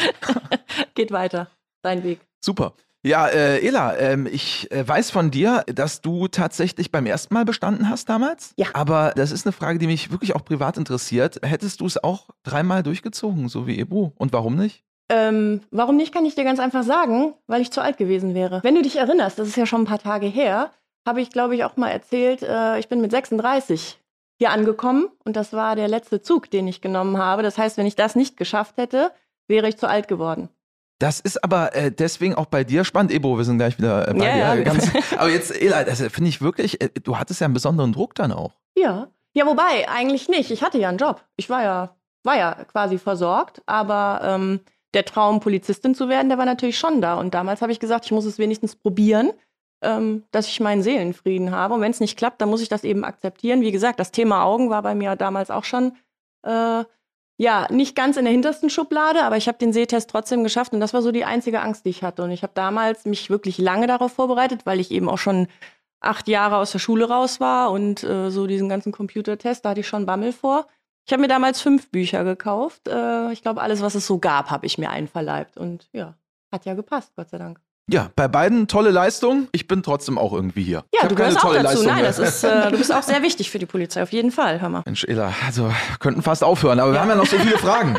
Geht 0.94 1.12
weiter. 1.12 1.48
Dein 1.82 2.02
Weg. 2.02 2.20
Super. 2.44 2.72
Ja, 3.08 3.26
äh, 3.26 3.66
Ela, 3.66 3.96
ähm, 3.96 4.28
ich 4.31 4.70
äh, 4.70 4.87
weiß 4.87 5.10
von 5.10 5.31
dir, 5.31 5.64
dass 5.66 6.02
du 6.02 6.28
tatsächlich 6.28 6.93
beim 6.93 7.06
ersten 7.06 7.32
Mal 7.32 7.46
bestanden 7.46 7.88
hast 7.88 8.10
damals. 8.10 8.52
Ja. 8.56 8.66
Aber 8.75 9.12
das 9.16 9.32
ist 9.32 9.46
eine 9.46 9.55
Frage, 9.55 9.78
die 9.78 9.87
mich 9.87 10.10
wirklich 10.10 10.37
auch 10.37 10.44
privat 10.44 10.76
interessiert. 10.76 11.40
Hättest 11.43 11.81
du 11.81 11.87
es 11.87 12.05
auch 12.05 12.28
dreimal 12.43 12.82
durchgezogen, 12.82 13.49
so 13.49 13.66
wie 13.66 13.78
Ebru? 13.78 14.12
Und 14.16 14.34
warum 14.34 14.56
nicht? 14.56 14.84
Ähm, 15.08 15.62
warum 15.70 15.96
nicht, 15.96 16.12
kann 16.12 16.26
ich 16.26 16.34
dir 16.34 16.44
ganz 16.44 16.60
einfach 16.60 16.82
sagen, 16.82 17.32
weil 17.46 17.62
ich 17.62 17.70
zu 17.70 17.81
alt 17.81 17.96
gewesen 17.96 18.34
wäre. 18.34 18.60
Wenn 18.62 18.75
du 18.75 18.82
dich 18.82 18.96
erinnerst, 18.96 19.38
das 19.38 19.49
ist 19.49 19.56
ja 19.56 19.64
schon 19.64 19.82
ein 19.82 19.87
paar 19.87 20.00
Tage 20.00 20.26
her, 20.26 20.70
habe 21.06 21.22
ich, 21.22 21.31
glaube 21.31 21.56
ich, 21.56 21.64
auch 21.64 21.78
mal 21.78 21.88
erzählt, 21.88 22.43
äh, 22.43 22.78
ich 22.78 22.88
bin 22.88 23.00
mit 23.00 23.10
36 23.10 23.99
hier 24.37 24.50
angekommen 24.50 25.08
und 25.25 25.34
das 25.34 25.55
war 25.55 25.76
der 25.76 25.88
letzte 25.88 26.20
Zug, 26.20 26.50
den 26.50 26.69
ich 26.69 26.82
genommen 26.82 27.16
habe. 27.16 27.43
Das 27.43 27.56
heißt, 27.56 27.78
wenn 27.78 27.87
ich 27.87 27.96
das 27.96 28.16
nicht 28.16 28.37
geschafft 28.37 28.76
hätte, 28.76 29.12
wäre 29.46 29.66
ich 29.66 29.78
zu 29.78 29.88
alt 29.88 30.08
geworden. 30.08 30.50
Das 30.98 31.20
ist 31.20 31.42
aber 31.44 31.74
äh, 31.76 31.92
deswegen 31.92 32.34
auch 32.34 32.46
bei 32.46 32.64
dir 32.64 32.84
spannend. 32.84 33.12
Ebro, 33.12 33.36
wir 33.36 33.44
sind 33.44 33.58
gleich 33.58 33.78
wieder 33.78 34.08
äh, 34.08 34.14
bei 34.14 34.26
Ja, 34.26 34.54
dir. 34.54 34.60
ja. 34.60 34.64
Ganz, 34.64 34.90
aber 35.16 35.30
jetzt, 35.30 35.50
Ela, 35.60 35.84
das 35.84 36.00
finde 36.02 36.28
ich 36.28 36.40
wirklich, 36.40 36.80
äh, 36.80 36.88
du 37.02 37.16
hattest 37.18 37.40
ja 37.40 37.44
einen 37.44 37.54
besonderen 37.54 37.92
Druck 37.92 38.14
dann 38.14 38.32
auch. 38.32 38.52
Ja. 38.76 39.08
Ja, 39.34 39.46
wobei, 39.46 39.88
eigentlich 39.88 40.28
nicht. 40.28 40.50
Ich 40.50 40.62
hatte 40.62 40.78
ja 40.78 40.88
einen 40.88 40.98
Job. 40.98 41.22
Ich 41.36 41.48
war 41.50 41.62
ja, 41.62 41.96
war 42.24 42.36
ja 42.36 42.54
quasi 42.64 42.98
versorgt, 42.98 43.62
aber 43.66 44.20
ähm, 44.24 44.60
der 44.94 45.04
Traum, 45.04 45.38
Polizistin 45.38 45.94
zu 45.94 46.08
werden, 46.08 46.28
der 46.28 46.38
war 46.38 46.46
natürlich 46.46 46.78
schon 46.78 47.00
da. 47.00 47.14
Und 47.14 47.34
damals 47.34 47.62
habe 47.62 47.70
ich 47.70 47.78
gesagt, 47.78 48.06
ich 48.06 48.10
muss 48.10 48.24
es 48.24 48.38
wenigstens 48.38 48.74
probieren, 48.74 49.30
ähm, 49.82 50.24
dass 50.32 50.48
ich 50.48 50.58
meinen 50.58 50.82
Seelenfrieden 50.82 51.52
habe. 51.52 51.74
Und 51.74 51.80
wenn 51.82 51.92
es 51.92 52.00
nicht 52.00 52.16
klappt, 52.18 52.40
dann 52.40 52.48
muss 52.48 52.62
ich 52.62 52.68
das 52.68 52.82
eben 52.82 53.04
akzeptieren. 53.04 53.60
Wie 53.60 53.70
gesagt, 53.70 54.00
das 54.00 54.10
Thema 54.10 54.42
Augen 54.42 54.70
war 54.70 54.82
bei 54.82 54.96
mir 54.96 55.14
damals 55.14 55.50
auch 55.52 55.64
schon 55.64 55.92
äh, 56.42 56.82
ja, 57.40 57.69
nicht 57.70 57.94
ganz 57.94 58.17
in 58.17 58.25
der 58.25 58.32
hintersten 58.32 58.69
Schublade, 58.69 59.23
aber 59.23 59.37
ich 59.37 59.46
habe 59.46 59.58
den 59.58 59.73
Sehtest 59.73 60.11
trotzdem 60.11 60.43
geschafft 60.43 60.73
und 60.73 60.81
das 60.81 60.93
war 60.93 61.02
so 61.02 61.12
die 61.12 61.24
einzige 61.24 61.60
Angst, 61.60 61.84
die 61.84 61.91
ich 61.91 62.03
hatte. 62.03 62.24
Und 62.24 62.32
ich 62.32 62.43
habe 62.43 62.53
damals 62.55 63.05
mich 63.05 63.31
wirklich 63.31 63.58
lange 63.58 63.86
darauf 63.86 64.12
vorbereitet, 64.12 64.67
weil 64.67 64.81
ich 64.81 64.91
eben 64.91 65.08
auch 65.08 65.19
schon 65.19 65.46
acht 66.01 66.27
Jahre 66.27 66.56
aus 66.56 66.72
der 66.72 66.81
Schule 66.81 67.08
raus 67.08 67.39
war 67.39 67.70
und 67.70 68.03
äh, 68.03 68.31
so 68.31 68.48
diesen 68.48 68.69
ganzen 68.69 68.91
Computertest, 68.91 69.65
da 69.65 69.70
hatte 69.70 69.81
ich 69.81 69.89
schon 69.89 70.05
Bammel 70.05 70.32
vor. 70.32 70.67
Ich 71.06 71.12
habe 71.12 71.22
mir 71.22 71.29
damals 71.29 71.60
fünf 71.60 71.91
Bücher 71.91 72.24
gekauft. 72.24 72.89
Äh, 72.89 73.32
ich 73.32 73.43
glaube, 73.43 73.62
alles, 73.62 73.82
was 73.82 73.94
es 73.94 74.06
so 74.06 74.19
gab, 74.19 74.51
habe 74.51 74.67
ich 74.67 74.77
mir 74.77 74.91
einverleibt. 74.91 75.56
Und 75.56 75.89
ja, 75.93 76.15
hat 76.53 76.67
ja 76.67 76.74
gepasst, 76.74 77.12
Gott 77.17 77.31
sei 77.31 77.39
Dank. 77.39 77.60
Ja, 77.90 78.10
bei 78.14 78.28
beiden 78.28 78.68
tolle 78.68 78.90
Leistung. 78.90 79.48
Ich 79.52 79.66
bin 79.66 79.82
trotzdem 79.82 80.18
auch 80.18 80.34
irgendwie 80.34 80.62
hier. 80.62 80.84
ich 80.92 81.00
Ja, 81.00 81.08
du 81.08 81.14
gehörst 81.14 81.38
auch 81.38 81.54
dazu. 81.54 81.62
Leistung 81.62 81.86
Nein, 81.86 82.04
das 82.04 82.18
ist, 82.18 82.44
äh, 82.44 82.70
du 82.70 82.76
bist 82.76 82.92
auch 82.92 83.02
sehr 83.02 83.22
wichtig 83.22 83.50
für 83.50 83.58
die 83.58 83.66
Polizei, 83.66 84.02
auf 84.02 84.12
jeden 84.12 84.30
Fall. 84.30 84.60
Hör 84.60 84.68
mal. 84.68 84.82
Mensch, 84.84 85.04
Ela, 85.04 85.32
also 85.46 85.72
könnten 85.98 86.20
fast 86.20 86.44
aufhören, 86.44 86.80
aber 86.80 86.92
wir 86.92 87.00
haben 87.00 87.08
ja 87.08 87.14
noch 87.14 87.26
so 87.26 87.38
viele 87.38 87.56
Fragen. 87.56 87.98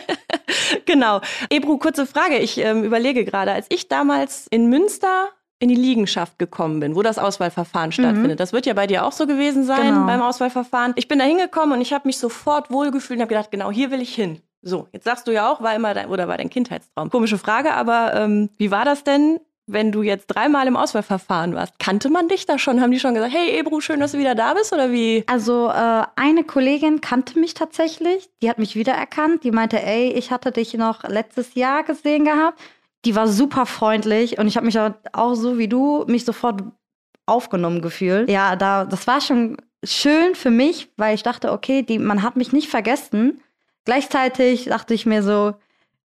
genau. 0.86 1.20
Ebru, 1.50 1.76
kurze 1.76 2.06
Frage. 2.06 2.38
Ich 2.38 2.56
ähm, 2.58 2.82
überlege 2.82 3.26
gerade, 3.26 3.52
als 3.52 3.66
ich 3.68 3.88
damals 3.88 4.46
in 4.50 4.70
Münster 4.70 5.28
in 5.58 5.68
die 5.68 5.74
Liegenschaft 5.76 6.38
gekommen 6.38 6.80
bin, 6.80 6.96
wo 6.96 7.02
das 7.02 7.18
Auswahlverfahren 7.18 7.92
stattfindet. 7.92 8.40
Das 8.40 8.52
wird 8.52 8.66
ja 8.66 8.74
bei 8.74 8.86
dir 8.86 9.04
auch 9.04 9.12
so 9.12 9.26
gewesen 9.26 9.64
sein 9.64 9.94
Genau. 9.94 10.06
beim 10.06 10.20
Auswahlverfahren. 10.20 10.92
Ich 10.96 11.08
bin 11.08 11.18
da 11.18 11.24
hingekommen 11.24 11.76
und 11.76 11.80
ich 11.80 11.92
habe 11.92 12.06
mich 12.08 12.18
sofort 12.18 12.70
wohlgefühlt 12.70 13.18
und 13.18 13.22
habe 13.22 13.34
gedacht, 13.34 13.50
genau 13.50 13.70
hier 13.70 13.90
will 13.90 14.02
ich 14.02 14.14
hin. 14.14 14.40
So, 14.64 14.88
jetzt 14.92 15.04
sagst 15.04 15.28
du 15.28 15.32
ja 15.32 15.50
auch, 15.50 15.60
war 15.62 15.74
immer 15.74 15.92
dein, 15.92 16.08
oder 16.08 16.26
war 16.26 16.38
dein 16.38 16.48
Kindheitstraum. 16.48 17.10
Komische 17.10 17.38
Frage, 17.38 17.74
aber 17.74 18.14
ähm, 18.14 18.48
wie 18.56 18.70
war 18.70 18.86
das 18.86 19.04
denn, 19.04 19.38
wenn 19.66 19.92
du 19.92 20.02
jetzt 20.02 20.26
dreimal 20.26 20.66
im 20.66 20.76
Auswahlverfahren 20.76 21.54
warst? 21.54 21.78
Kannte 21.78 22.08
man 22.08 22.28
dich 22.28 22.46
da 22.46 22.58
schon? 22.58 22.80
Haben 22.80 22.90
die 22.90 22.98
schon 22.98 23.14
gesagt, 23.14 23.32
hey 23.34 23.58
Ebru, 23.58 23.80
schön, 23.80 24.00
dass 24.00 24.12
du 24.12 24.18
wieder 24.18 24.34
da 24.34 24.54
bist? 24.54 24.72
Oder 24.72 24.90
wie? 24.90 25.24
Also 25.26 25.68
äh, 25.68 26.02
eine 26.16 26.44
Kollegin 26.44 27.00
kannte 27.02 27.38
mich 27.38 27.54
tatsächlich, 27.54 28.30
die 28.42 28.48
hat 28.48 28.58
mich 28.58 28.74
wiedererkannt, 28.74 29.44
die 29.44 29.50
meinte, 29.50 29.82
ey, 29.82 30.12
ich 30.12 30.30
hatte 30.30 30.50
dich 30.50 30.74
noch 30.74 31.04
letztes 31.04 31.54
Jahr 31.54 31.82
gesehen 31.82 32.24
gehabt. 32.24 32.58
Die 33.04 33.14
war 33.14 33.28
super 33.28 33.66
freundlich 33.66 34.38
und 34.38 34.48
ich 34.48 34.56
habe 34.56 34.64
mich 34.64 34.78
auch, 34.78 35.34
so 35.34 35.58
wie 35.58 35.68
du 35.68 36.04
mich 36.08 36.24
sofort 36.24 36.62
aufgenommen 37.26 37.82
gefühlt. 37.82 38.30
Ja, 38.30 38.56
da 38.56 38.86
das 38.86 39.06
war 39.06 39.20
schon 39.20 39.58
schön 39.82 40.34
für 40.34 40.50
mich, 40.50 40.88
weil 40.96 41.14
ich 41.14 41.22
dachte, 41.22 41.52
okay, 41.52 41.82
die, 41.82 41.98
man 41.98 42.22
hat 42.22 42.36
mich 42.36 42.52
nicht 42.52 42.68
vergessen. 42.68 43.42
Gleichzeitig 43.84 44.66
dachte 44.66 44.94
ich 44.94 45.06
mir 45.06 45.22
so, 45.22 45.54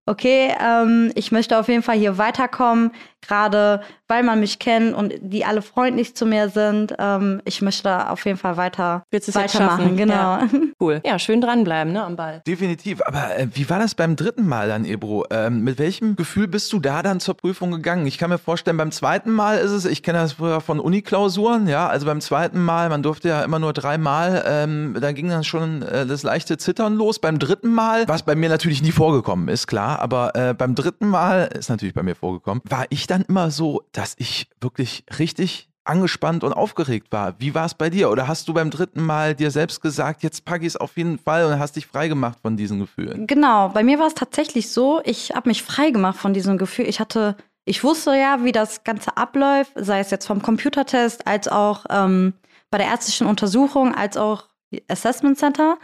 okay, 0.06 0.54
ähm, 0.60 1.12
ich 1.14 1.32
möchte 1.32 1.58
auf 1.58 1.68
jeden 1.68 1.82
Fall 1.82 1.96
hier 1.96 2.18
weiterkommen. 2.18 2.92
Gerade 3.22 3.80
weil 4.10 4.24
man 4.24 4.40
mich 4.40 4.58
kennt 4.58 4.92
und 4.92 5.14
die 5.20 5.44
alle 5.44 5.62
freundlich 5.62 6.14
zu 6.16 6.26
mir 6.26 6.50
sind. 6.50 6.94
Ähm, 6.98 7.40
ich 7.44 7.62
möchte 7.62 8.10
auf 8.10 8.26
jeden 8.26 8.36
Fall 8.36 8.56
weiter 8.56 9.04
weitermachen. 9.10 9.96
Genau. 9.96 10.14
Ja. 10.14 10.48
Cool. 10.82 11.02
Ja, 11.04 11.18
schön 11.18 11.42
dranbleiben, 11.42 11.92
ne, 11.92 12.02
am 12.02 12.16
Ball. 12.16 12.40
Definitiv. 12.46 13.02
Aber 13.02 13.36
äh, 13.36 13.48
wie 13.52 13.68
war 13.68 13.78
das 13.78 13.94
beim 13.94 14.16
dritten 14.16 14.48
Mal 14.48 14.66
dann, 14.66 14.86
Ebro? 14.86 15.26
Ähm, 15.30 15.60
mit 15.62 15.78
welchem 15.78 16.16
Gefühl 16.16 16.48
bist 16.48 16.72
du 16.72 16.80
da 16.80 17.02
dann 17.02 17.20
zur 17.20 17.36
Prüfung 17.36 17.70
gegangen? 17.70 18.06
Ich 18.06 18.16
kann 18.16 18.30
mir 18.30 18.38
vorstellen, 18.38 18.78
beim 18.78 18.90
zweiten 18.90 19.30
Mal 19.30 19.58
ist 19.58 19.72
es, 19.72 19.84
ich 19.84 20.02
kenne 20.02 20.20
das 20.20 20.32
früher 20.32 20.62
von 20.62 20.80
Uniklausuren, 20.80 21.68
ja, 21.68 21.86
also 21.86 22.06
beim 22.06 22.22
zweiten 22.22 22.64
Mal, 22.64 22.88
man 22.88 23.02
durfte 23.02 23.28
ja 23.28 23.42
immer 23.42 23.58
nur 23.58 23.74
dreimal, 23.74 24.42
ähm, 24.46 24.96
da 24.98 25.12
ging 25.12 25.28
dann 25.28 25.44
schon 25.44 25.82
äh, 25.82 26.06
das 26.06 26.22
leichte 26.22 26.56
Zittern 26.56 26.94
los. 26.94 27.18
Beim 27.18 27.38
dritten 27.38 27.74
Mal, 27.74 28.08
was 28.08 28.22
bei 28.22 28.34
mir 28.34 28.48
natürlich 28.48 28.80
nie 28.82 28.92
vorgekommen 28.92 29.48
ist, 29.48 29.66
klar, 29.66 29.98
aber 29.98 30.34
äh, 30.34 30.54
beim 30.54 30.74
dritten 30.74 31.08
Mal 31.08 31.50
ist 31.58 31.68
natürlich 31.68 31.94
bei 31.94 32.02
mir 32.02 32.14
vorgekommen, 32.14 32.62
war 32.66 32.86
ich 32.88 33.06
dann 33.10 33.22
immer 33.22 33.50
so, 33.50 33.82
dass 33.92 34.14
ich 34.18 34.48
wirklich 34.60 35.04
richtig 35.18 35.68
angespannt 35.84 36.44
und 36.44 36.52
aufgeregt 36.52 37.08
war. 37.10 37.34
Wie 37.38 37.54
war 37.54 37.66
es 37.66 37.74
bei 37.74 37.90
dir? 37.90 38.10
Oder 38.10 38.28
hast 38.28 38.46
du 38.48 38.54
beim 38.54 38.70
dritten 38.70 39.02
Mal 39.02 39.34
dir 39.34 39.50
selbst 39.50 39.80
gesagt, 39.80 40.22
jetzt 40.22 40.44
packe 40.44 40.62
ich 40.62 40.68
es 40.68 40.76
auf 40.76 40.96
jeden 40.96 41.18
Fall 41.18 41.44
und 41.46 41.58
hast 41.58 41.76
dich 41.76 41.86
freigemacht 41.86 42.38
von 42.40 42.56
diesen 42.56 42.78
Gefühlen? 42.78 43.26
Genau, 43.26 43.70
bei 43.70 43.82
mir 43.82 43.98
war 43.98 44.06
es 44.06 44.14
tatsächlich 44.14 44.70
so, 44.70 45.00
ich 45.04 45.32
habe 45.34 45.48
mich 45.48 45.62
freigemacht 45.62 46.18
von 46.18 46.32
diesem 46.34 46.58
Gefühl. 46.58 46.86
Ich 46.86 47.00
hatte, 47.00 47.36
ich 47.64 47.82
wusste 47.82 48.14
ja, 48.14 48.44
wie 48.44 48.52
das 48.52 48.84
Ganze 48.84 49.16
abläuft, 49.16 49.72
sei 49.74 50.00
es 50.00 50.10
jetzt 50.10 50.26
vom 50.26 50.42
Computertest, 50.42 51.26
als 51.26 51.48
auch 51.48 51.86
ähm, 51.90 52.34
bei 52.70 52.78
der 52.78 52.86
ärztlichen 52.86 53.26
Untersuchung, 53.26 53.94
als 53.94 54.16
auch 54.16 54.44
Assessment 54.88 55.38
Center. 55.38 55.78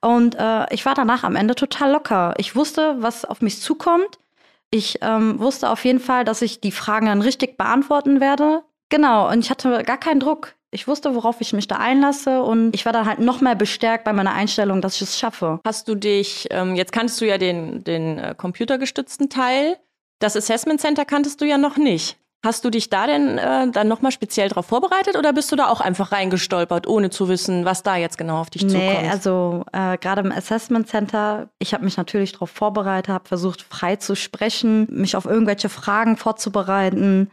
Und 0.00 0.36
äh, 0.36 0.72
ich 0.72 0.86
war 0.86 0.94
danach 0.94 1.24
am 1.24 1.34
Ende 1.34 1.54
total 1.54 1.92
locker. 1.92 2.34
Ich 2.36 2.54
wusste, 2.54 2.96
was 3.00 3.24
auf 3.24 3.40
mich 3.40 3.60
zukommt. 3.60 4.18
Ich 4.70 4.98
ähm, 5.00 5.38
wusste 5.38 5.70
auf 5.70 5.84
jeden 5.84 6.00
Fall, 6.00 6.24
dass 6.24 6.42
ich 6.42 6.60
die 6.60 6.72
Fragen 6.72 7.06
dann 7.06 7.22
richtig 7.22 7.56
beantworten 7.56 8.20
werde. 8.20 8.62
Genau, 8.90 9.30
und 9.30 9.40
ich 9.40 9.50
hatte 9.50 9.82
gar 9.84 9.98
keinen 9.98 10.20
Druck. 10.20 10.54
Ich 10.70 10.86
wusste, 10.86 11.14
worauf 11.14 11.40
ich 11.40 11.54
mich 11.54 11.66
da 11.66 11.76
einlasse 11.76 12.42
und 12.42 12.74
ich 12.74 12.84
war 12.84 12.92
dann 12.92 13.06
halt 13.06 13.20
noch 13.20 13.40
mehr 13.40 13.54
bestärkt 13.54 14.04
bei 14.04 14.12
meiner 14.12 14.34
Einstellung, 14.34 14.82
dass 14.82 14.96
ich 14.96 15.02
es 15.02 15.18
schaffe. 15.18 15.60
Hast 15.64 15.88
du 15.88 15.94
dich, 15.94 16.46
ähm, 16.50 16.74
jetzt 16.74 16.92
kanntest 16.92 17.20
du 17.22 17.26
ja 17.26 17.38
den, 17.38 17.84
den 17.84 18.18
äh, 18.18 18.34
computergestützten 18.36 19.30
Teil, 19.30 19.78
das 20.18 20.36
Assessment 20.36 20.80
Center 20.80 21.06
kanntest 21.06 21.40
du 21.40 21.46
ja 21.46 21.56
noch 21.56 21.78
nicht. 21.78 22.18
Hast 22.44 22.64
du 22.64 22.70
dich 22.70 22.88
da 22.88 23.08
denn 23.08 23.36
äh, 23.36 23.68
dann 23.70 23.88
nochmal 23.88 24.12
speziell 24.12 24.48
darauf 24.48 24.66
vorbereitet 24.66 25.16
oder 25.16 25.32
bist 25.32 25.50
du 25.50 25.56
da 25.56 25.68
auch 25.68 25.80
einfach 25.80 26.12
reingestolpert, 26.12 26.86
ohne 26.86 27.10
zu 27.10 27.28
wissen, 27.28 27.64
was 27.64 27.82
da 27.82 27.96
jetzt 27.96 28.16
genau 28.16 28.40
auf 28.40 28.48
dich 28.48 28.62
nee, 28.62 28.68
zukommt? 28.68 29.02
Nee, 29.02 29.08
also 29.08 29.64
äh, 29.72 29.98
gerade 29.98 30.20
im 30.20 30.30
Assessment 30.30 30.86
Center, 30.88 31.48
ich 31.58 31.74
habe 31.74 31.84
mich 31.84 31.96
natürlich 31.96 32.32
darauf 32.32 32.50
vorbereitet, 32.50 33.12
habe 33.12 33.26
versucht, 33.26 33.62
frei 33.62 33.96
zu 33.96 34.14
sprechen, 34.14 34.86
mich 34.88 35.16
auf 35.16 35.24
irgendwelche 35.24 35.68
Fragen 35.68 36.16
vorzubereiten 36.16 37.28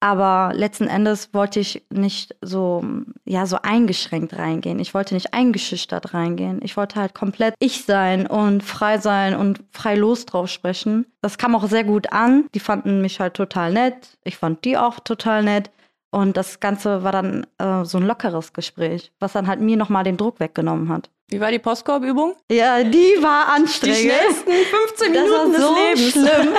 aber 0.00 0.52
letzten 0.54 0.88
Endes 0.88 1.32
wollte 1.32 1.58
ich 1.58 1.82
nicht 1.90 2.36
so, 2.42 2.84
ja, 3.24 3.46
so 3.46 3.58
eingeschränkt 3.62 4.36
reingehen. 4.36 4.78
Ich 4.78 4.92
wollte 4.92 5.14
nicht 5.14 5.32
eingeschüchtert 5.32 6.12
reingehen. 6.12 6.60
Ich 6.62 6.76
wollte 6.76 7.00
halt 7.00 7.14
komplett 7.14 7.54
ich 7.58 7.84
sein 7.84 8.26
und 8.26 8.62
frei 8.62 8.98
sein 8.98 9.34
und 9.34 9.64
frei 9.72 9.94
los 9.94 10.26
drauf 10.26 10.48
sprechen. 10.48 11.06
Das 11.22 11.38
kam 11.38 11.54
auch 11.56 11.66
sehr 11.66 11.84
gut 11.84 12.12
an. 12.12 12.46
Die 12.54 12.60
fanden 12.60 13.00
mich 13.00 13.20
halt 13.20 13.34
total 13.34 13.72
nett. 13.72 14.18
Ich 14.22 14.36
fand 14.36 14.64
die 14.64 14.76
auch 14.76 15.00
total 15.00 15.42
nett. 15.42 15.70
Und 16.10 16.36
das 16.36 16.60
Ganze 16.60 17.02
war 17.02 17.12
dann 17.12 17.46
äh, 17.58 17.84
so 17.84 17.98
ein 17.98 18.06
lockeres 18.06 18.52
Gespräch, 18.52 19.12
was 19.18 19.32
dann 19.32 19.46
halt 19.46 19.60
mir 19.60 19.76
nochmal 19.76 20.04
den 20.04 20.16
Druck 20.16 20.40
weggenommen 20.40 20.88
hat. 20.88 21.10
Wie 21.28 21.40
war 21.40 21.50
die 21.50 21.58
Postkorbübung? 21.58 22.36
Ja, 22.48 22.84
die 22.84 23.16
war 23.20 23.48
anstrengend. 23.48 23.98
Die 23.98 24.02
schnellsten 24.02 24.52
15 24.52 25.12
Minuten 25.12 25.52
des 25.52 25.60
so 25.60 25.74
Lebens. 25.74 26.12
Schlimm. 26.12 26.56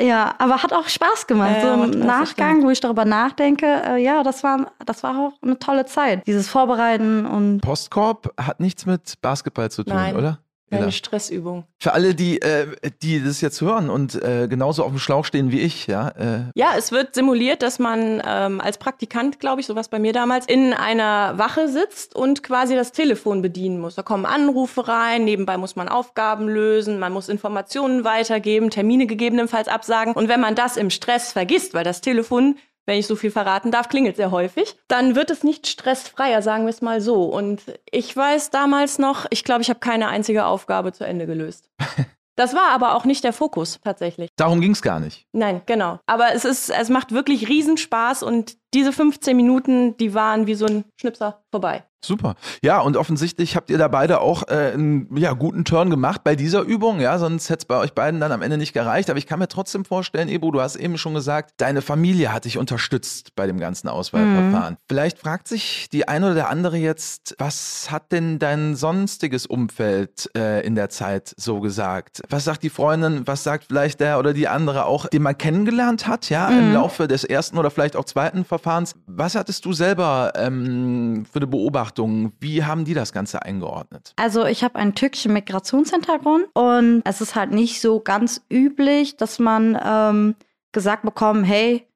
ja, 0.08 0.34
aber 0.38 0.60
hat 0.60 0.72
auch 0.72 0.88
Spaß 0.88 1.28
gemacht. 1.28 1.58
Ja, 1.62 1.76
so 1.76 1.84
im 1.84 2.00
Nachgang, 2.00 2.64
wo 2.64 2.70
ich 2.70 2.80
darüber 2.80 3.04
nachdenke, 3.04 3.66
äh, 3.66 4.02
ja, 4.02 4.24
das 4.24 4.42
war, 4.42 4.72
das 4.84 5.04
war 5.04 5.18
auch 5.18 5.32
eine 5.40 5.56
tolle 5.60 5.86
Zeit. 5.86 6.26
Dieses 6.26 6.48
Vorbereiten 6.48 7.26
und. 7.26 7.60
Postkorb 7.60 8.34
hat 8.40 8.58
nichts 8.58 8.86
mit 8.86 9.20
Basketball 9.22 9.70
zu 9.70 9.84
tun, 9.84 9.94
Nein. 9.94 10.16
oder? 10.16 10.40
Eine 10.70 10.92
Stressübung. 10.92 11.64
Für 11.78 11.92
alle, 11.92 12.14
die, 12.14 12.40
äh, 12.40 12.66
die 13.02 13.22
das 13.22 13.40
jetzt 13.40 13.60
hören 13.60 13.90
und 13.90 14.20
äh, 14.22 14.48
genauso 14.48 14.82
auf 14.82 14.90
dem 14.90 14.98
Schlauch 14.98 15.24
stehen 15.24 15.50
wie 15.52 15.60
ich, 15.60 15.86
ja. 15.86 16.08
Äh. 16.08 16.50
Ja, 16.54 16.72
es 16.76 16.90
wird 16.90 17.14
simuliert, 17.14 17.62
dass 17.62 17.78
man 17.78 18.22
ähm, 18.26 18.60
als 18.60 18.78
Praktikant, 18.78 19.40
glaube 19.40 19.60
ich, 19.60 19.66
sowas 19.66 19.88
bei 19.88 19.98
mir 19.98 20.12
damals, 20.12 20.46
in 20.46 20.72
einer 20.72 21.38
Wache 21.38 21.68
sitzt 21.68 22.16
und 22.16 22.42
quasi 22.42 22.74
das 22.74 22.92
Telefon 22.92 23.42
bedienen 23.42 23.78
muss. 23.78 23.94
Da 23.94 24.02
kommen 24.02 24.26
Anrufe 24.26 24.88
rein, 24.88 25.24
nebenbei 25.24 25.56
muss 25.58 25.76
man 25.76 25.88
Aufgaben 25.88 26.48
lösen, 26.48 26.98
man 26.98 27.12
muss 27.12 27.28
Informationen 27.28 28.04
weitergeben, 28.04 28.70
Termine 28.70 29.06
gegebenenfalls 29.06 29.68
absagen. 29.68 30.14
Und 30.14 30.28
wenn 30.28 30.40
man 30.40 30.54
das 30.54 30.76
im 30.76 30.90
Stress 30.90 31.32
vergisst, 31.32 31.74
weil 31.74 31.84
das 31.84 32.00
Telefon 32.00 32.56
wenn 32.86 32.98
ich 32.98 33.06
so 33.06 33.16
viel 33.16 33.30
verraten 33.30 33.70
darf, 33.70 33.88
klingelt 33.88 34.16
sehr 34.16 34.30
häufig, 34.30 34.76
dann 34.88 35.16
wird 35.16 35.30
es 35.30 35.42
nicht 35.42 35.66
stressfreier, 35.66 36.42
sagen 36.42 36.64
wir 36.64 36.70
es 36.70 36.82
mal 36.82 37.00
so. 37.00 37.24
Und 37.24 37.62
ich 37.90 38.14
weiß 38.16 38.50
damals 38.50 38.98
noch, 38.98 39.26
ich 39.30 39.44
glaube, 39.44 39.62
ich 39.62 39.70
habe 39.70 39.80
keine 39.80 40.08
einzige 40.08 40.46
Aufgabe 40.46 40.92
zu 40.92 41.04
Ende 41.04 41.26
gelöst. 41.26 41.70
Das 42.36 42.52
war 42.52 42.70
aber 42.70 42.96
auch 42.96 43.04
nicht 43.04 43.22
der 43.22 43.32
Fokus 43.32 43.78
tatsächlich. 43.82 44.28
Darum 44.36 44.60
ging 44.60 44.72
es 44.72 44.82
gar 44.82 44.98
nicht. 44.98 45.26
Nein, 45.32 45.62
genau. 45.66 46.00
Aber 46.06 46.34
es 46.34 46.44
ist, 46.44 46.68
es 46.68 46.88
macht 46.88 47.12
wirklich 47.12 47.48
Riesenspaß 47.48 48.24
und 48.24 48.56
diese 48.74 48.92
15 48.92 49.36
Minuten, 49.36 49.96
die 49.96 50.14
waren 50.14 50.46
wie 50.46 50.54
so 50.54 50.66
ein 50.66 50.84
Schnipser 50.96 51.42
vorbei. 51.50 51.84
Super. 52.04 52.34
Ja, 52.62 52.80
und 52.80 52.96
offensichtlich 52.96 53.56
habt 53.56 53.70
ihr 53.70 53.78
da 53.78 53.88
beide 53.88 54.20
auch 54.20 54.46
äh, 54.48 54.72
einen 54.74 55.08
ja, 55.16 55.32
guten 55.32 55.64
Turn 55.64 55.88
gemacht 55.88 56.22
bei 56.22 56.36
dieser 56.36 56.60
Übung. 56.60 57.00
Ja, 57.00 57.18
sonst 57.18 57.48
hätte 57.48 57.60
es 57.60 57.64
bei 57.64 57.78
euch 57.78 57.94
beiden 57.94 58.20
dann 58.20 58.30
am 58.30 58.42
Ende 58.42 58.58
nicht 58.58 58.74
gereicht. 58.74 59.08
Aber 59.08 59.18
ich 59.18 59.26
kann 59.26 59.38
mir 59.38 59.48
trotzdem 59.48 59.84
vorstellen, 59.84 60.28
Ebro, 60.28 60.50
du 60.50 60.60
hast 60.60 60.76
eben 60.76 60.98
schon 60.98 61.14
gesagt, 61.14 61.54
deine 61.56 61.80
Familie 61.80 62.32
hat 62.32 62.44
dich 62.44 62.58
unterstützt 62.58 63.34
bei 63.34 63.46
dem 63.46 63.58
ganzen 63.58 63.88
Auswahlverfahren. 63.88 64.74
Mhm. 64.74 64.78
Vielleicht 64.86 65.18
fragt 65.18 65.48
sich 65.48 65.88
die 65.90 66.06
eine 66.06 66.26
oder 66.26 66.34
der 66.34 66.50
andere 66.50 66.76
jetzt, 66.76 67.36
was 67.38 67.90
hat 67.90 68.12
denn 68.12 68.38
dein 68.38 68.76
sonstiges 68.76 69.46
Umfeld 69.46 70.30
äh, 70.36 70.60
in 70.66 70.74
der 70.74 70.90
Zeit 70.90 71.34
so 71.38 71.60
gesagt? 71.60 72.22
Was 72.28 72.44
sagt 72.44 72.64
die 72.64 72.70
Freundin? 72.70 73.26
Was 73.26 73.44
sagt 73.44 73.64
vielleicht 73.64 74.00
der 74.00 74.18
oder 74.18 74.34
die 74.34 74.46
andere 74.46 74.84
auch, 74.84 75.06
den 75.06 75.22
man 75.22 75.38
kennengelernt 75.38 76.06
hat, 76.06 76.28
ja, 76.28 76.50
mhm. 76.50 76.58
im 76.58 76.74
Laufe 76.74 77.08
des 77.08 77.24
ersten 77.24 77.56
oder 77.56 77.70
vielleicht 77.70 77.96
auch 77.96 78.04
zweiten 78.04 78.44
Verfahrens? 78.44 78.63
Was 78.64 79.34
hattest 79.34 79.64
du 79.64 79.72
selber 79.72 80.32
ähm, 80.36 81.24
für 81.30 81.38
eine 81.38 81.46
Beobachtung? 81.46 82.32
Wie 82.40 82.64
haben 82.64 82.84
die 82.84 82.94
das 82.94 83.12
Ganze 83.12 83.42
eingeordnet? 83.42 84.12
Also 84.16 84.44
ich 84.44 84.64
habe 84.64 84.76
einen 84.76 84.94
türkischen 84.94 85.32
Migrationshintergrund 85.32 86.46
und 86.54 87.02
es 87.04 87.20
ist 87.20 87.34
halt 87.34 87.50
nicht 87.50 87.80
so 87.80 88.00
ganz 88.00 88.44
üblich, 88.50 89.16
dass 89.16 89.38
man 89.38 89.78
ähm, 89.84 90.34
gesagt 90.72 91.02
bekommt, 91.02 91.46
hey, 91.46 91.86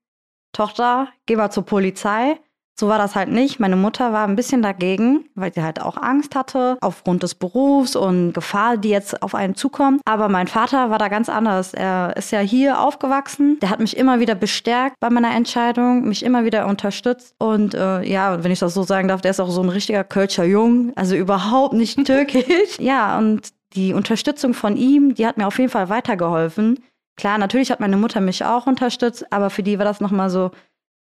Tochter, 0.53 1.09
geh 1.27 1.37
mal 1.37 1.51
zur 1.51 1.65
Polizei. 1.65 2.39
So 2.81 2.87
war 2.87 2.99
das 2.99 3.17
halt 3.17 3.29
nicht. 3.29 3.59
Meine 3.59 3.75
Mutter 3.75 4.13
war 4.13 4.25
ein 4.25 4.37
bisschen 4.37 4.63
dagegen, 4.63 5.25
weil 5.35 5.53
sie 5.53 5.65
halt 5.65 5.83
auch 5.83 5.97
Angst 5.97 6.37
hatte 6.37 6.79
aufgrund 6.81 7.25
des 7.25 7.35
Berufs 7.35 7.97
und 7.97 8.33
Gefahr, 8.35 8.77
die 8.77 8.91
jetzt 8.91 9.21
auf 9.21 9.35
einen 9.35 9.57
zukommt. 9.57 10.01
Aber 10.05 10.29
mein 10.29 10.47
Vater 10.47 10.89
war 10.89 10.99
da 10.99 11.09
ganz 11.09 11.29
anders. 11.29 11.75
Er 11.75 12.17
ist 12.17 12.31
ja 12.31 12.39
hier 12.39 12.81
aufgewachsen. 12.81 13.59
Der 13.61 13.71
hat 13.71 13.81
mich 13.81 13.97
immer 13.97 14.21
wieder 14.21 14.37
bestärkt 14.37 14.95
bei 15.01 15.11
meiner 15.11 15.35
Entscheidung, 15.35 16.07
mich 16.07 16.25
immer 16.25 16.45
wieder 16.45 16.69
unterstützt. 16.69 17.35
Und 17.39 17.75
äh, 17.75 18.03
ja, 18.05 18.45
wenn 18.45 18.53
ich 18.53 18.61
das 18.61 18.75
so 18.75 18.85
sagen 18.85 19.09
darf, 19.09 19.23
der 19.23 19.33
ist 19.33 19.41
auch 19.41 19.51
so 19.51 19.63
ein 19.63 19.71
richtiger 19.71 20.05
Kölscher 20.05 20.45
Jung, 20.45 20.93
also 20.95 21.17
überhaupt 21.17 21.75
nicht 21.75 21.99
türkisch. 22.07 22.79
ja, 22.79 23.19
und 23.19 23.49
die 23.75 23.93
Unterstützung 23.93 24.55
von 24.55 24.77
ihm, 24.77 25.17
die 25.17 25.27
hat 25.27 25.37
mir 25.37 25.49
auf 25.49 25.59
jeden 25.59 25.71
Fall 25.71 25.89
weitergeholfen. 25.89 26.79
Klar, 27.17 27.39
natürlich 27.39 27.73
hat 27.73 27.81
meine 27.81 27.97
Mutter 27.97 28.21
mich 28.21 28.45
auch 28.45 28.69
unterstützt, 28.69 29.33
aber 29.33 29.51
für 29.51 29.65
die 29.65 29.79
war 29.79 29.85
das 29.85 30.01
nochmal 30.01 30.31
so 30.31 30.53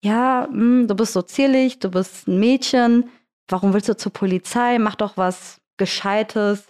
ja, 0.04 0.48
mh, 0.50 0.58
hm, 0.58 0.88
du 0.88 0.96
bist 0.96 1.14
so 1.14 1.22
zierlich, 1.22 1.80
du 1.80 1.92
bist 1.92 2.28
ein 2.28 2.40
Mädchen, 2.40 3.10
warum 3.48 3.74
willst 3.74 3.90
du 3.90 3.98
zur 3.98 4.14
Polizei? 4.14 4.80
Mach 4.80 4.96
doch 4.96 5.18
was 5.18 5.62
Gescheites 5.78 6.66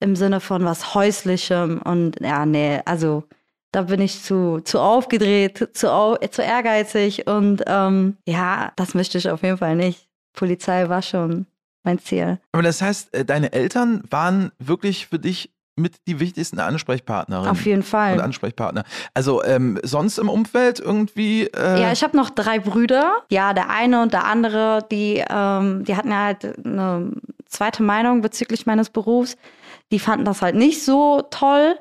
im 0.00 0.16
Sinne 0.16 0.40
von 0.40 0.64
was 0.64 0.94
Häuslichem. 0.94 1.80
Und 1.82 2.20
ja, 2.20 2.44
nee, 2.44 2.80
also 2.84 3.24
da 3.72 3.82
bin 3.82 4.00
ich 4.00 4.22
zu, 4.22 4.60
zu 4.60 4.80
aufgedreht, 4.80 5.58
zu, 5.72 6.18
zu 6.30 6.42
ehrgeizig 6.42 7.26
und 7.26 7.62
ähm, 7.66 8.16
ja, 8.26 8.72
das 8.76 8.94
möchte 8.94 9.18
ich 9.18 9.30
auf 9.30 9.42
jeden 9.42 9.58
Fall 9.58 9.76
nicht. 9.76 10.08
Polizei 10.34 10.88
war 10.88 11.02
schon 11.02 11.46
mein 11.82 11.98
Ziel. 11.98 12.38
Aber 12.52 12.62
das 12.62 12.82
heißt, 12.82 13.14
äh, 13.14 13.24
deine 13.24 13.52
Eltern 13.52 14.02
waren 14.10 14.52
wirklich 14.58 15.06
für 15.06 15.18
dich 15.18 15.50
mit 15.76 15.96
die 16.06 16.20
wichtigsten 16.20 16.60
Ansprechpartnerinnen. 16.60 17.50
Auf 17.50 17.64
jeden 17.64 17.82
Fall. 17.82 18.14
Und 18.14 18.20
Ansprechpartner. 18.20 18.84
Also 19.14 19.42
ähm, 19.42 19.78
sonst 19.82 20.18
im 20.18 20.28
Umfeld 20.28 20.80
irgendwie. 20.80 21.46
Äh 21.46 21.80
ja, 21.80 21.92
ich 21.92 22.02
habe 22.02 22.16
noch 22.16 22.30
drei 22.30 22.58
Brüder. 22.58 23.22
Ja, 23.30 23.54
der 23.54 23.70
eine 23.70 24.02
und 24.02 24.12
der 24.12 24.24
andere, 24.24 24.86
die, 24.90 25.24
ähm, 25.28 25.84
die 25.84 25.96
hatten 25.96 26.10
ja 26.10 26.24
halt 26.24 26.66
eine 26.66 27.12
zweite 27.46 27.82
Meinung 27.82 28.20
bezüglich 28.20 28.66
meines 28.66 28.90
Berufs. 28.90 29.36
Die 29.90 29.98
fanden 29.98 30.24
das 30.24 30.42
halt 30.42 30.56
nicht 30.56 30.84
so 30.84 31.22
toll. 31.30 31.78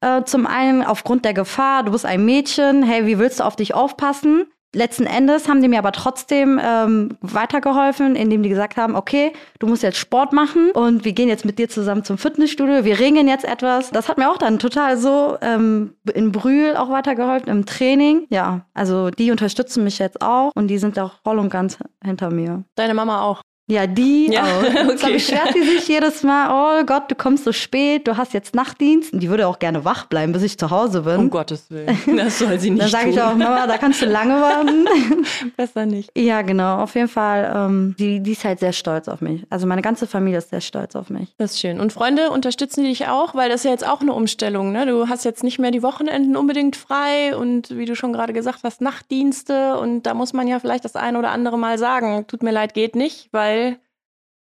Äh, 0.00 0.24
zum 0.24 0.46
einen 0.46 0.84
aufgrund 0.84 1.24
der 1.24 1.34
Gefahr, 1.34 1.84
du 1.84 1.92
bist 1.92 2.04
ein 2.06 2.24
Mädchen, 2.24 2.82
hey, 2.82 3.06
wie 3.06 3.18
willst 3.18 3.40
du 3.40 3.44
auf 3.44 3.56
dich 3.56 3.74
aufpassen? 3.74 4.46
Letzten 4.74 5.04
Endes 5.04 5.48
haben 5.48 5.60
die 5.60 5.68
mir 5.68 5.78
aber 5.78 5.92
trotzdem 5.92 6.58
ähm, 6.62 7.18
weitergeholfen, 7.20 8.16
indem 8.16 8.42
die 8.42 8.48
gesagt 8.48 8.78
haben, 8.78 8.96
okay, 8.96 9.32
du 9.58 9.66
musst 9.66 9.82
jetzt 9.82 9.98
Sport 9.98 10.32
machen 10.32 10.70
und 10.70 11.04
wir 11.04 11.12
gehen 11.12 11.28
jetzt 11.28 11.44
mit 11.44 11.58
dir 11.58 11.68
zusammen 11.68 12.04
zum 12.04 12.16
Fitnessstudio, 12.16 12.84
wir 12.84 12.98
ringen 12.98 13.28
jetzt 13.28 13.44
etwas. 13.44 13.90
Das 13.90 14.08
hat 14.08 14.16
mir 14.16 14.30
auch 14.30 14.38
dann 14.38 14.58
total 14.58 14.96
so 14.96 15.36
ähm, 15.42 15.94
in 16.14 16.32
Brühl 16.32 16.74
auch 16.76 16.88
weitergeholfen 16.88 17.50
im 17.50 17.66
Training. 17.66 18.26
Ja, 18.30 18.64
also 18.72 19.10
die 19.10 19.30
unterstützen 19.30 19.84
mich 19.84 19.98
jetzt 19.98 20.22
auch 20.22 20.52
und 20.54 20.68
die 20.68 20.78
sind 20.78 20.98
auch 20.98 21.12
voll 21.22 21.38
und 21.38 21.50
ganz 21.50 21.76
hinter 22.02 22.30
mir. 22.30 22.64
Deine 22.74 22.94
Mama 22.94 23.22
auch. 23.22 23.42
Ja, 23.72 23.86
die 23.86 24.30
Ja, 24.30 24.42
auch. 24.44 24.62
okay. 24.88 24.96
Da 25.00 25.08
beschwert 25.08 25.54
die 25.54 25.62
sich 25.62 25.88
jedes 25.88 26.22
Mal, 26.22 26.80
oh 26.80 26.84
Gott, 26.84 27.10
du 27.10 27.14
kommst 27.14 27.44
so 27.44 27.52
spät, 27.52 28.06
du 28.06 28.18
hast 28.18 28.34
jetzt 28.34 28.54
Nachtdienst. 28.54 29.14
Und 29.14 29.20
die 29.20 29.30
würde 29.30 29.46
auch 29.46 29.58
gerne 29.58 29.84
wach 29.86 30.04
bleiben, 30.06 30.32
bis 30.32 30.42
ich 30.42 30.58
zu 30.58 30.70
Hause 30.70 31.02
bin. 31.02 31.16
Um 31.16 31.30
Gottes 31.30 31.70
Willen. 31.70 31.96
Das 32.16 32.38
soll 32.38 32.60
sie 32.60 32.70
nicht 32.70 32.82
Dann 32.82 32.90
sage 32.90 33.10
ich 33.10 33.20
auch, 33.20 33.34
Mama, 33.34 33.66
da 33.66 33.78
kannst 33.78 34.02
du 34.02 34.06
lange 34.06 34.34
warten. 34.34 34.86
Besser 35.56 35.86
nicht. 35.86 36.10
ja, 36.16 36.42
genau, 36.42 36.80
auf 36.82 36.94
jeden 36.94 37.08
Fall. 37.08 37.50
Ähm, 37.54 37.94
die, 37.98 38.20
die 38.20 38.32
ist 38.32 38.44
halt 38.44 38.60
sehr 38.60 38.72
stolz 38.74 39.08
auf 39.08 39.22
mich. 39.22 39.42
Also 39.48 39.66
meine 39.66 39.80
ganze 39.82 40.06
Familie 40.06 40.38
ist 40.38 40.50
sehr 40.50 40.60
stolz 40.60 40.94
auf 40.94 41.08
mich. 41.08 41.28
Das 41.38 41.52
ist 41.52 41.60
schön. 41.60 41.80
Und 41.80 41.92
Freunde 41.94 42.30
unterstützen 42.30 42.82
die 42.82 42.90
dich 42.90 43.08
auch, 43.08 43.34
weil 43.34 43.48
das 43.48 43.60
ist 43.60 43.64
ja 43.64 43.70
jetzt 43.70 43.86
auch 43.86 44.02
eine 44.02 44.12
Umstellung. 44.12 44.72
Ne? 44.72 44.84
Du 44.84 45.08
hast 45.08 45.24
jetzt 45.24 45.42
nicht 45.42 45.58
mehr 45.58 45.70
die 45.70 45.82
Wochenenden 45.82 46.36
unbedingt 46.36 46.76
frei 46.76 47.34
und 47.36 47.70
wie 47.70 47.86
du 47.86 47.96
schon 47.96 48.12
gerade 48.12 48.34
gesagt 48.34 48.60
hast, 48.64 48.82
Nachtdienste. 48.82 49.78
Und 49.78 50.02
da 50.02 50.12
muss 50.12 50.34
man 50.34 50.46
ja 50.46 50.58
vielleicht 50.60 50.84
das 50.84 50.96
ein 50.96 51.16
oder 51.16 51.30
andere 51.30 51.58
Mal 51.58 51.78
sagen, 51.78 52.26
tut 52.26 52.42
mir 52.42 52.50
leid, 52.52 52.74
geht 52.74 52.96
nicht, 52.96 53.28
weil 53.32 53.61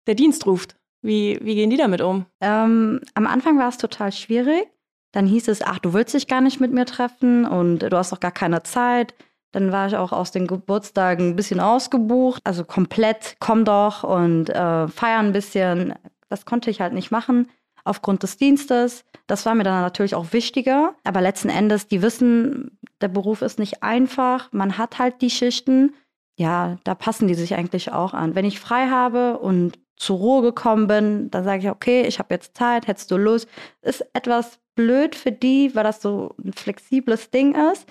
der 0.06 0.14
Dienst 0.14 0.46
ruft. 0.46 0.76
Wie, 1.02 1.38
wie 1.42 1.54
gehen 1.54 1.70
die 1.70 1.76
damit 1.76 2.00
um? 2.00 2.26
Ähm, 2.40 3.00
am 3.14 3.26
Anfang 3.26 3.58
war 3.58 3.68
es 3.68 3.78
total 3.78 4.12
schwierig. 4.12 4.68
Dann 5.12 5.26
hieß 5.26 5.48
es, 5.48 5.62
ach, 5.62 5.78
du 5.78 5.92
willst 5.92 6.14
dich 6.14 6.28
gar 6.28 6.40
nicht 6.40 6.60
mit 6.60 6.72
mir 6.72 6.86
treffen 6.86 7.44
und 7.44 7.80
du 7.80 7.96
hast 7.96 8.12
doch 8.12 8.20
gar 8.20 8.30
keine 8.30 8.62
Zeit. 8.62 9.14
Dann 9.52 9.72
war 9.72 9.88
ich 9.88 9.96
auch 9.96 10.12
aus 10.12 10.30
den 10.30 10.46
Geburtstagen 10.46 11.30
ein 11.30 11.36
bisschen 11.36 11.58
ausgebucht, 11.58 12.40
also 12.44 12.64
komplett, 12.64 13.36
komm 13.40 13.64
doch 13.64 14.04
und 14.04 14.50
äh, 14.50 14.86
feiern 14.88 15.26
ein 15.26 15.32
bisschen. 15.32 15.94
Das 16.28 16.44
konnte 16.44 16.70
ich 16.70 16.80
halt 16.80 16.92
nicht 16.92 17.10
machen 17.10 17.48
aufgrund 17.84 18.22
des 18.22 18.36
Dienstes. 18.36 19.04
Das 19.26 19.46
war 19.46 19.54
mir 19.54 19.64
dann 19.64 19.80
natürlich 19.80 20.14
auch 20.14 20.32
wichtiger. 20.32 20.94
Aber 21.04 21.20
letzten 21.20 21.48
Endes, 21.48 21.88
die 21.88 22.02
wissen, 22.02 22.78
der 23.00 23.08
Beruf 23.08 23.42
ist 23.42 23.58
nicht 23.58 23.82
einfach. 23.82 24.52
Man 24.52 24.78
hat 24.78 24.98
halt 24.98 25.22
die 25.22 25.30
Schichten. 25.30 25.94
Ja, 26.40 26.78
da 26.84 26.94
passen 26.94 27.28
die 27.28 27.34
sich 27.34 27.54
eigentlich 27.54 27.92
auch 27.92 28.14
an. 28.14 28.34
Wenn 28.34 28.46
ich 28.46 28.60
frei 28.60 28.88
habe 28.88 29.38
und 29.38 29.78
zur 29.96 30.16
Ruhe 30.16 30.40
gekommen 30.40 30.86
bin, 30.86 31.30
dann 31.30 31.44
sage 31.44 31.58
ich, 31.62 31.68
okay, 31.68 32.00
ich 32.06 32.18
habe 32.18 32.32
jetzt 32.32 32.56
Zeit, 32.56 32.86
hättest 32.86 33.10
du 33.10 33.18
Lust. 33.18 33.46
Ist 33.82 34.02
etwas 34.14 34.58
blöd 34.74 35.14
für 35.14 35.32
die, 35.32 35.74
weil 35.74 35.84
das 35.84 36.00
so 36.00 36.34
ein 36.42 36.54
flexibles 36.54 37.28
Ding 37.30 37.54
ist. 37.72 37.86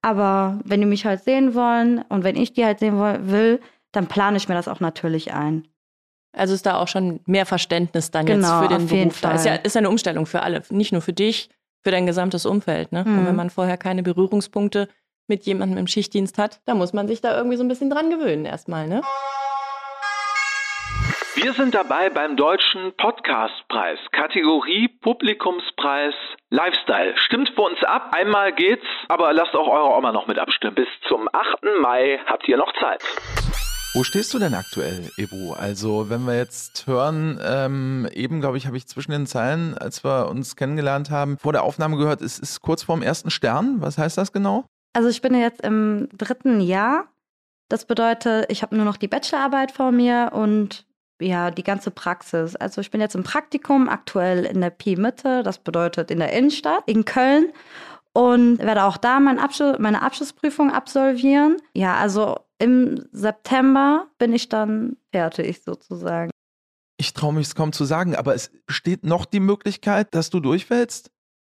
Aber 0.00 0.58
wenn 0.64 0.80
die 0.80 0.86
mich 0.86 1.04
halt 1.04 1.22
sehen 1.22 1.54
wollen 1.54 2.02
und 2.08 2.24
wenn 2.24 2.36
ich 2.36 2.54
die 2.54 2.64
halt 2.64 2.78
sehen 2.78 2.98
will, 2.98 3.60
dann 3.92 4.06
plane 4.06 4.38
ich 4.38 4.48
mir 4.48 4.54
das 4.54 4.66
auch 4.68 4.80
natürlich 4.80 5.34
ein. 5.34 5.68
Also 6.34 6.54
ist 6.54 6.64
da 6.64 6.78
auch 6.78 6.88
schon 6.88 7.20
mehr 7.26 7.44
Verständnis 7.44 8.10
dann 8.10 8.24
Genau, 8.24 8.62
jetzt 8.62 8.62
für 8.62 8.68
den 8.78 8.84
auf 8.84 8.90
Beruf 8.90 9.20
da. 9.20 9.32
Ist 9.32 9.44
ja 9.44 9.56
ist 9.56 9.76
eine 9.76 9.90
Umstellung 9.90 10.24
für 10.24 10.40
alle, 10.40 10.62
nicht 10.70 10.92
nur 10.92 11.02
für 11.02 11.12
dich, 11.12 11.50
für 11.82 11.90
dein 11.90 12.06
gesamtes 12.06 12.46
Umfeld. 12.46 12.92
Ne? 12.92 13.00
Und 13.04 13.16
Mhm. 13.22 13.26
wenn 13.26 13.36
man 13.36 13.50
vorher 13.50 13.76
keine 13.76 14.02
Berührungspunkte 14.02 14.88
mit 15.30 15.46
jemandem 15.46 15.78
im 15.78 15.86
Schichtdienst 15.86 16.36
hat, 16.36 16.60
da 16.66 16.74
muss 16.74 16.92
man 16.92 17.08
sich 17.08 17.22
da 17.22 17.34
irgendwie 17.34 17.56
so 17.56 17.64
ein 17.64 17.68
bisschen 17.68 17.88
dran 17.88 18.10
gewöhnen 18.10 18.44
erstmal. 18.44 18.86
Ne? 18.86 19.00
Wir 21.36 21.54
sind 21.54 21.74
dabei 21.74 22.10
beim 22.10 22.36
Deutschen 22.36 22.92
Podcastpreis. 22.98 23.98
Kategorie 24.12 24.88
Publikumspreis 24.88 26.12
Lifestyle. 26.50 27.16
Stimmt 27.16 27.50
für 27.54 27.62
uns 27.62 27.82
ab. 27.84 28.10
Einmal 28.12 28.52
geht's, 28.52 28.84
aber 29.08 29.32
lasst 29.32 29.54
auch 29.54 29.68
eure 29.68 29.96
Oma 29.96 30.12
noch 30.12 30.26
mit 30.26 30.38
abstimmen. 30.38 30.74
Bis 30.74 30.88
zum 31.08 31.28
8. 31.32 31.80
Mai 31.80 32.18
habt 32.26 32.46
ihr 32.46 32.58
noch 32.58 32.72
Zeit. 32.78 33.02
Wo 33.94 34.04
stehst 34.04 34.32
du 34.34 34.38
denn 34.38 34.54
aktuell, 34.54 35.10
Ebu? 35.16 35.52
Also, 35.52 36.10
wenn 36.10 36.24
wir 36.24 36.36
jetzt 36.36 36.86
hören, 36.86 37.40
ähm, 37.42 38.08
eben, 38.12 38.40
glaube 38.40 38.56
ich, 38.56 38.66
habe 38.66 38.76
ich 38.76 38.86
zwischen 38.86 39.10
den 39.10 39.26
Zeilen, 39.26 39.76
als 39.76 40.04
wir 40.04 40.28
uns 40.28 40.54
kennengelernt 40.54 41.10
haben, 41.10 41.38
vor 41.38 41.52
der 41.52 41.64
Aufnahme 41.64 41.96
gehört, 41.96 42.20
es 42.20 42.38
ist 42.38 42.60
kurz 42.60 42.84
vorm 42.84 43.02
ersten 43.02 43.30
Stern. 43.30 43.76
Was 43.80 43.98
heißt 43.98 44.16
das 44.16 44.32
genau? 44.32 44.69
Also 44.92 45.08
ich 45.08 45.22
bin 45.22 45.34
jetzt 45.34 45.60
im 45.60 46.08
dritten 46.12 46.60
Jahr. 46.60 47.08
Das 47.68 47.84
bedeutet, 47.84 48.46
ich 48.50 48.62
habe 48.62 48.74
nur 48.74 48.84
noch 48.84 48.96
die 48.96 49.08
Bachelorarbeit 49.08 49.70
vor 49.70 49.92
mir 49.92 50.30
und 50.34 50.86
ja, 51.20 51.50
die 51.50 51.62
ganze 51.62 51.90
Praxis. 51.90 52.56
Also 52.56 52.80
ich 52.80 52.90
bin 52.90 53.00
jetzt 53.00 53.14
im 53.14 53.22
Praktikum, 53.22 53.88
aktuell 53.88 54.44
in 54.44 54.60
der 54.60 54.70
Pi-Mitte, 54.70 55.42
das 55.42 55.58
bedeutet 55.58 56.10
in 56.10 56.18
der 56.18 56.32
Innenstadt, 56.32 56.82
in 56.86 57.04
Köln. 57.04 57.52
Und 58.12 58.58
werde 58.58 58.84
auch 58.84 58.96
da 58.96 59.20
mein 59.20 59.38
Abschluss, 59.38 59.78
meine 59.78 60.02
Abschlussprüfung 60.02 60.72
absolvieren. 60.72 61.58
Ja, 61.74 61.94
also 61.94 62.40
im 62.58 63.06
September 63.12 64.08
bin 64.18 64.32
ich 64.32 64.48
dann 64.48 64.96
fertig 65.12 65.62
sozusagen. 65.62 66.30
Ich 66.96 67.14
traue 67.14 67.32
mich 67.32 67.46
es 67.46 67.54
kaum 67.54 67.72
zu 67.72 67.84
sagen, 67.84 68.16
aber 68.16 68.34
es 68.34 68.50
besteht 68.66 69.04
noch 69.04 69.24
die 69.24 69.40
Möglichkeit, 69.40 70.12
dass 70.14 70.28
du 70.28 70.40
durchfällst? 70.40 71.10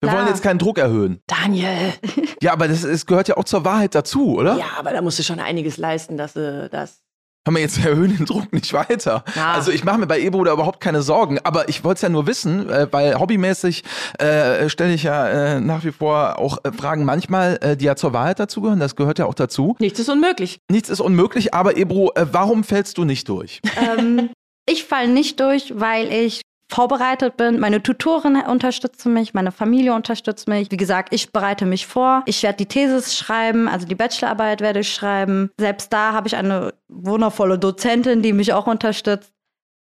Wir 0.06 0.18
wollen 0.18 0.28
jetzt 0.28 0.44
keinen 0.44 0.60
Druck 0.60 0.78
erhöhen. 0.78 1.22
Daniel! 1.28 1.94
Ja, 2.42 2.52
aber 2.54 2.68
das, 2.68 2.84
es 2.84 3.06
gehört 3.06 3.28
ja 3.28 3.38
auch 3.38 3.46
zur 3.46 3.66
Wahrheit 3.66 3.96
dazu, 3.96 4.36
oder? 4.36 4.58
Ja, 4.58 4.66
aber 4.78 4.92
da 4.92 5.02
musst 5.02 5.18
du 5.18 5.24
schon 5.24 5.40
einiges 5.40 5.78
leisten, 5.78 6.18
dass 6.18 6.34
du 6.34 6.70
das. 6.70 7.02
Hör 7.48 7.54
mal, 7.54 7.60
jetzt 7.60 7.78
erhöhen 7.86 8.16
den 8.16 8.26
Druck 8.26 8.52
nicht 8.54 8.72
weiter. 8.74 9.24
Ja. 9.36 9.54
Also 9.54 9.72
ich 9.72 9.84
mache 9.84 9.98
mir 10.00 10.06
bei 10.08 10.20
Ebo 10.20 10.44
da 10.44 10.52
überhaupt 10.54 10.80
keine 10.80 11.02
Sorgen, 11.02 11.40
aber 11.44 11.70
ich 11.70 11.84
wollte 11.84 11.98
es 12.00 12.02
ja 12.02 12.10
nur 12.10 12.28
wissen, 12.28 12.70
äh, 12.70 12.88
weil 12.92 13.18
hobbymäßig 13.20 13.84
äh, 14.20 14.68
stelle 14.70 14.94
ich 14.94 15.04
ja 15.04 15.28
äh, 15.56 15.60
nach 15.60 15.84
wie 15.86 15.92
vor 15.92 16.38
auch 16.40 16.58
äh, 16.64 16.72
Fragen 16.72 17.06
manchmal, 17.06 17.58
äh, 17.62 17.78
die 17.78 17.86
ja 17.86 17.96
zur 17.96 18.14
Wahrheit 18.14 18.40
dazugehören, 18.40 18.80
das 18.80 18.96
gehört 18.96 19.18
ja 19.18 19.26
auch 19.26 19.34
dazu. 19.34 19.76
Nichts 19.80 20.00
ist 20.00 20.10
unmöglich. 20.10 20.60
Nichts 20.70 20.90
ist 20.90 21.00
unmöglich, 21.00 21.54
aber 21.54 21.78
Ebro, 21.78 22.12
äh, 22.16 22.26
warum 22.32 22.64
fällst 22.64 22.98
du 22.98 23.06
nicht 23.06 23.30
durch? 23.30 23.62
ähm, 23.78 24.30
ich 24.70 24.84
falle 24.84 25.08
nicht 25.10 25.40
durch, 25.40 25.74
weil 25.76 26.12
ich 26.12 26.42
vorbereitet 26.70 27.38
bin. 27.38 27.60
Meine 27.60 27.82
Tutorin 27.84 28.38
unterstützt 28.38 29.06
mich, 29.06 29.34
meine 29.34 29.52
Familie 29.52 29.94
unterstützt 29.94 30.48
mich. 30.48 30.72
Wie 30.72 30.78
gesagt, 30.78 31.14
ich 31.14 31.32
bereite 31.32 31.66
mich 31.66 31.86
vor. 31.88 32.24
Ich 32.26 32.42
werde 32.44 32.58
die 32.58 32.66
Thesis 32.66 33.16
schreiben, 33.16 33.68
also 33.68 33.86
die 33.88 33.96
Bachelorarbeit 33.96 34.62
werde 34.62 34.80
ich 34.80 34.92
schreiben. 34.94 35.52
Selbst 35.60 35.94
da 35.94 36.14
habe 36.14 36.28
ich 36.28 36.36
eine 36.36 36.74
wundervolle 36.88 37.60
Dozentin, 37.60 38.22
die 38.22 38.34
mich 38.34 38.54
auch 38.54 38.68
unterstützt. 38.68 39.32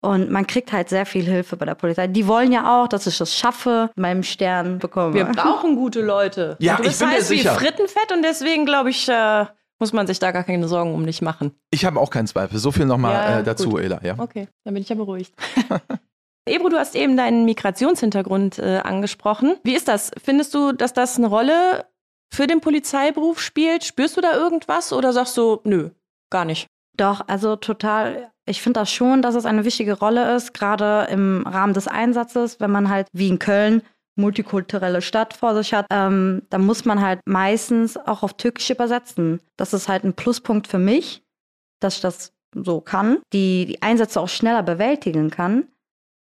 Und 0.04 0.32
man 0.32 0.48
kriegt 0.48 0.72
halt 0.72 0.90
sehr 0.90 1.06
viel 1.06 1.24
Hilfe 1.24 1.58
bei 1.58 1.66
der 1.68 1.76
Polizei. 1.76 2.08
Die 2.08 2.26
wollen 2.26 2.52
ja 2.52 2.82
auch, 2.82 2.88
dass 2.88 3.06
ich 3.06 3.20
das 3.20 3.38
schaffe, 3.38 3.92
meinen 3.96 4.24
Stern 4.24 4.80
bekomme. 4.80 5.14
Wir 5.14 5.26
brauchen 5.26 5.76
gute 5.76 6.02
Leute. 6.02 6.56
Ja, 6.60 6.74
Und 6.78 6.80
du 6.80 6.84
ich 6.86 6.90
bist 6.90 7.00
bin 7.02 7.10
mir 7.10 7.16
heiß 7.18 7.30
wie 7.30 7.38
sicher. 7.38 7.54
Frittenfett 7.54 8.12
und 8.12 8.24
deswegen, 8.24 8.66
glaube 8.66 8.90
ich, 8.90 9.08
äh, 9.08 9.46
muss 9.78 9.94
man 9.94 10.08
sich 10.08 10.18
da 10.18 10.32
gar 10.32 10.44
keine 10.44 10.68
Sorgen 10.68 10.96
um 10.96 11.06
dich 11.06 11.22
machen. 11.22 11.52
Ich 11.70 11.86
habe 11.86 12.00
auch 12.00 12.10
keinen 12.10 12.26
Zweifel. 12.26 12.58
So 12.58 12.72
viel 12.72 12.88
nochmal 12.88 13.14
Ja, 13.14 13.40
äh, 13.40 13.44
dazu, 13.44 13.70
gut. 13.70 13.82
Ela. 13.82 14.00
Ja. 14.04 14.16
Okay, 14.18 14.48
dann 14.64 14.74
bin 14.74 14.82
ich 14.82 14.90
ja 14.90 14.96
beruhigt. 14.96 15.34
Ebro, 16.48 16.70
du 16.70 16.78
hast 16.78 16.96
eben 16.96 17.18
deinen 17.18 17.46
Migrationshintergrund 17.46 18.60
äh, 18.60 18.80
angesprochen. 18.84 19.58
Wie 19.64 19.76
ist 19.76 19.88
das? 19.88 20.12
Findest 20.24 20.54
du, 20.54 20.72
dass 20.72 20.94
das 20.94 21.18
eine 21.18 21.28
Rolle 21.28 21.86
für 22.34 22.48
den 22.48 22.62
Polizeiberuf 22.62 23.40
spielt? 23.40 23.84
Spürst 23.84 24.18
du 24.18 24.22
da 24.22 24.34
irgendwas 24.34 24.92
oder 24.92 25.14
sagst 25.14 25.38
du, 25.38 25.62
nö, 25.64 25.92
gar 26.32 26.46
nicht? 26.46 26.68
Doch, 26.98 27.22
also 27.28 27.56
total. 27.56 28.32
Ich 28.48 28.62
finde 28.62 28.80
das 28.80 28.92
schon, 28.92 29.22
dass 29.22 29.36
es 29.36 29.46
eine 29.46 29.66
wichtige 29.66 30.00
Rolle 30.00 30.36
ist, 30.36 30.54
gerade 30.54 31.08
im 31.12 31.46
Rahmen 31.46 31.74
des 31.74 31.88
Einsatzes, 31.88 32.60
wenn 32.60 32.72
man 32.72 32.90
halt 32.90 33.08
wie 33.14 33.30
in 33.30 33.40
Köln 33.40 33.84
multikulturelle 34.18 35.02
Stadt 35.02 35.34
vor 35.34 35.56
sich 35.56 35.74
hat, 35.74 35.86
ähm, 35.90 36.42
da 36.50 36.58
muss 36.58 36.86
man 36.86 37.02
halt 37.02 37.22
meistens 37.26 37.98
auch 37.98 38.24
auf 38.24 38.34
Türkisch 38.34 38.70
übersetzen. 38.70 39.40
Das 39.58 39.74
ist 39.74 39.88
halt 39.88 40.04
ein 40.04 40.14
Pluspunkt 40.14 40.68
für 40.68 40.80
mich, 40.80 41.24
dass 41.80 41.96
ich 41.96 42.02
das 42.02 42.34
so 42.54 42.82
kann, 42.82 43.20
die, 43.32 43.66
die 43.66 43.82
Einsätze 43.82 44.20
auch 44.20 44.28
schneller 44.28 44.64
bewältigen 44.64 45.30
kann. 45.30 45.68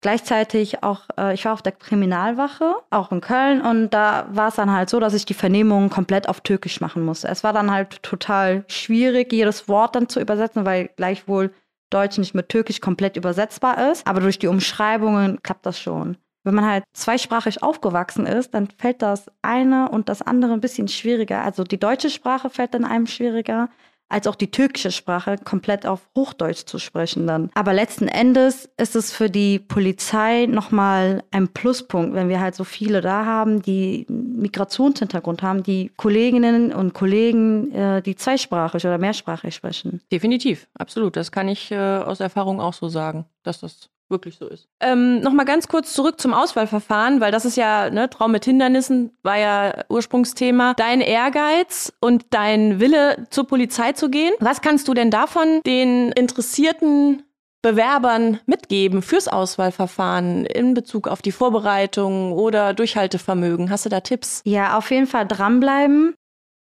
Gleichzeitig 0.01 0.83
auch, 0.83 1.01
äh, 1.17 1.33
ich 1.33 1.45
war 1.45 1.53
auf 1.53 1.63
der 1.63 1.71
Kriminalwache, 1.71 2.75
auch 2.91 3.12
in 3.12 3.21
Köln, 3.21 3.62
und 3.62 3.89
da 3.89 4.27
war 4.31 4.49
es 4.49 4.55
dann 4.55 4.71
halt 4.71 4.89
so, 4.89 4.99
dass 4.99 5.15
ich 5.15 5.25
die 5.25 5.33
Vernehmung 5.33 5.89
komplett 5.89 6.29
auf 6.29 6.41
Türkisch 6.41 6.81
machen 6.81 7.03
musste. 7.03 7.27
Es 7.27 7.43
war 7.43 7.51
dann 7.51 7.71
halt 7.71 8.03
total 8.03 8.63
schwierig, 8.67 9.33
jedes 9.33 9.67
Wort 9.67 9.95
dann 9.95 10.07
zu 10.07 10.19
übersetzen, 10.19 10.65
weil 10.65 10.89
gleichwohl 10.97 11.51
Deutsch 11.89 12.17
nicht 12.17 12.36
mit 12.36 12.49
Türkisch 12.49 12.81
komplett 12.81 13.17
übersetzbar 13.17 13.91
ist. 13.91 14.05
Aber 14.05 14.19
durch 14.19 14.39
die 14.39 14.47
Umschreibungen 14.47 15.41
klappt 15.41 15.65
das 15.65 15.79
schon. 15.79 16.17
Wenn 16.43 16.55
man 16.55 16.65
halt 16.65 16.83
zweisprachig 16.93 17.63
aufgewachsen 17.63 18.25
ist, 18.25 18.53
dann 18.53 18.69
fällt 18.77 19.01
das 19.01 19.31
eine 19.41 19.89
und 19.89 20.10
das 20.10 20.21
andere 20.21 20.53
ein 20.53 20.62
bisschen 20.62 20.88
schwieriger. 20.88 21.43
Also 21.43 21.63
die 21.63 21.79
deutsche 21.79 22.10
Sprache 22.10 22.49
fällt 22.49 22.73
dann 22.73 22.86
einem 22.86 23.07
schwieriger, 23.07 23.69
als 24.10 24.28
auch 24.28 24.36
die 24.36 24.52
türkische 24.52 24.91
Sprache 24.91 25.36
komplett 25.43 25.86
auf 25.86 26.08
Hochdeutsch 26.15 26.65
zu 26.65 26.80
sprechen 26.80 27.28
dann. 27.28 27.50
Aber 27.54 27.74
letzten 27.74 28.08
Endes 28.08 28.70
ist 28.78 28.96
es 28.96 29.12
für 29.12 29.30
die 29.30 29.60
Polizei 29.60 30.46
nochmal 30.46 31.24
ein 31.32 31.50
Pluspunkt, 31.50 32.13
wenn 32.13 32.30
wir 32.30 32.39
halt 32.39 32.56
so 32.56 32.63
viele 32.63 33.02
da 33.02 33.26
haben, 33.26 33.62
die 33.62 34.06
Migrationshintergrund 34.10 35.41
haben, 35.41 35.63
die 35.63 35.91
Kolleginnen 35.98 36.74
und 36.74 36.93
Kollegen, 36.93 37.72
äh, 37.74 38.02
die 38.02 38.15
zweisprachig 38.15 38.86
oder 38.86 38.98
mehrsprachig 38.98 39.56
sprechen. 39.56 40.02
Definitiv, 40.12 40.67
absolut. 40.74 41.15
Das 41.15 41.32
kann 41.32 41.48
ich 41.48 41.72
äh, 41.72 41.78
aus 41.78 42.20
Erfahrung 42.20 42.62
auch 42.62 42.74
so 42.74 42.88
sagen, 42.89 43.26
dass 43.43 43.60
das 43.60 43.89
wirklich 44.10 44.38
so 44.38 44.48
ist. 44.48 44.67
Ähm, 44.80 45.20
Nochmal 45.22 45.46
ganz 45.46 45.67
kurz 45.67 45.93
zurück 45.93 46.20
zum 46.20 46.34
Auswahlverfahren, 46.34 47.20
weil 47.20 47.32
das 47.32 47.46
ist 47.46 47.58
ja, 47.58 47.89
ne, 47.89 48.10
Traum 48.10 48.32
mit 48.32 48.46
Hindernissen 48.46 49.12
war 49.24 49.38
ja 49.38 49.84
Ursprungsthema. 49.89 50.74
Dein 50.76 51.02
Ehrgeiz 51.02 51.93
und 52.00 52.26
dein 52.30 52.80
Wille, 52.80 53.28
zur 53.30 53.48
Polizei 53.48 53.93
zu 53.93 54.10
gehen. 54.10 54.34
Was 54.39 54.62
kannst 54.62 54.88
du 54.88 54.93
denn 54.93 55.12
davon 55.12 55.62
den 55.65 56.12
interessierten 56.12 57.24
Bewerbern 57.62 58.39
mitgeben 58.46 59.02
fürs 59.02 59.28
Auswahlverfahren 59.28 60.46
in 60.46 60.74
Bezug 60.74 61.08
auf 61.08 61.22
die 61.22 61.32
Vorbereitung 61.32 62.32
oder 62.32 62.74
Durchhaltevermögen? 62.74 63.70
Hast 63.70 63.86
du 63.86 63.89
da 63.89 64.02
Tipps? 64.02 64.41
Ja, 64.46 64.78
auf 64.78 64.91
jeden 64.91 65.08
Fall 65.08 65.28
dranbleiben 65.28 66.15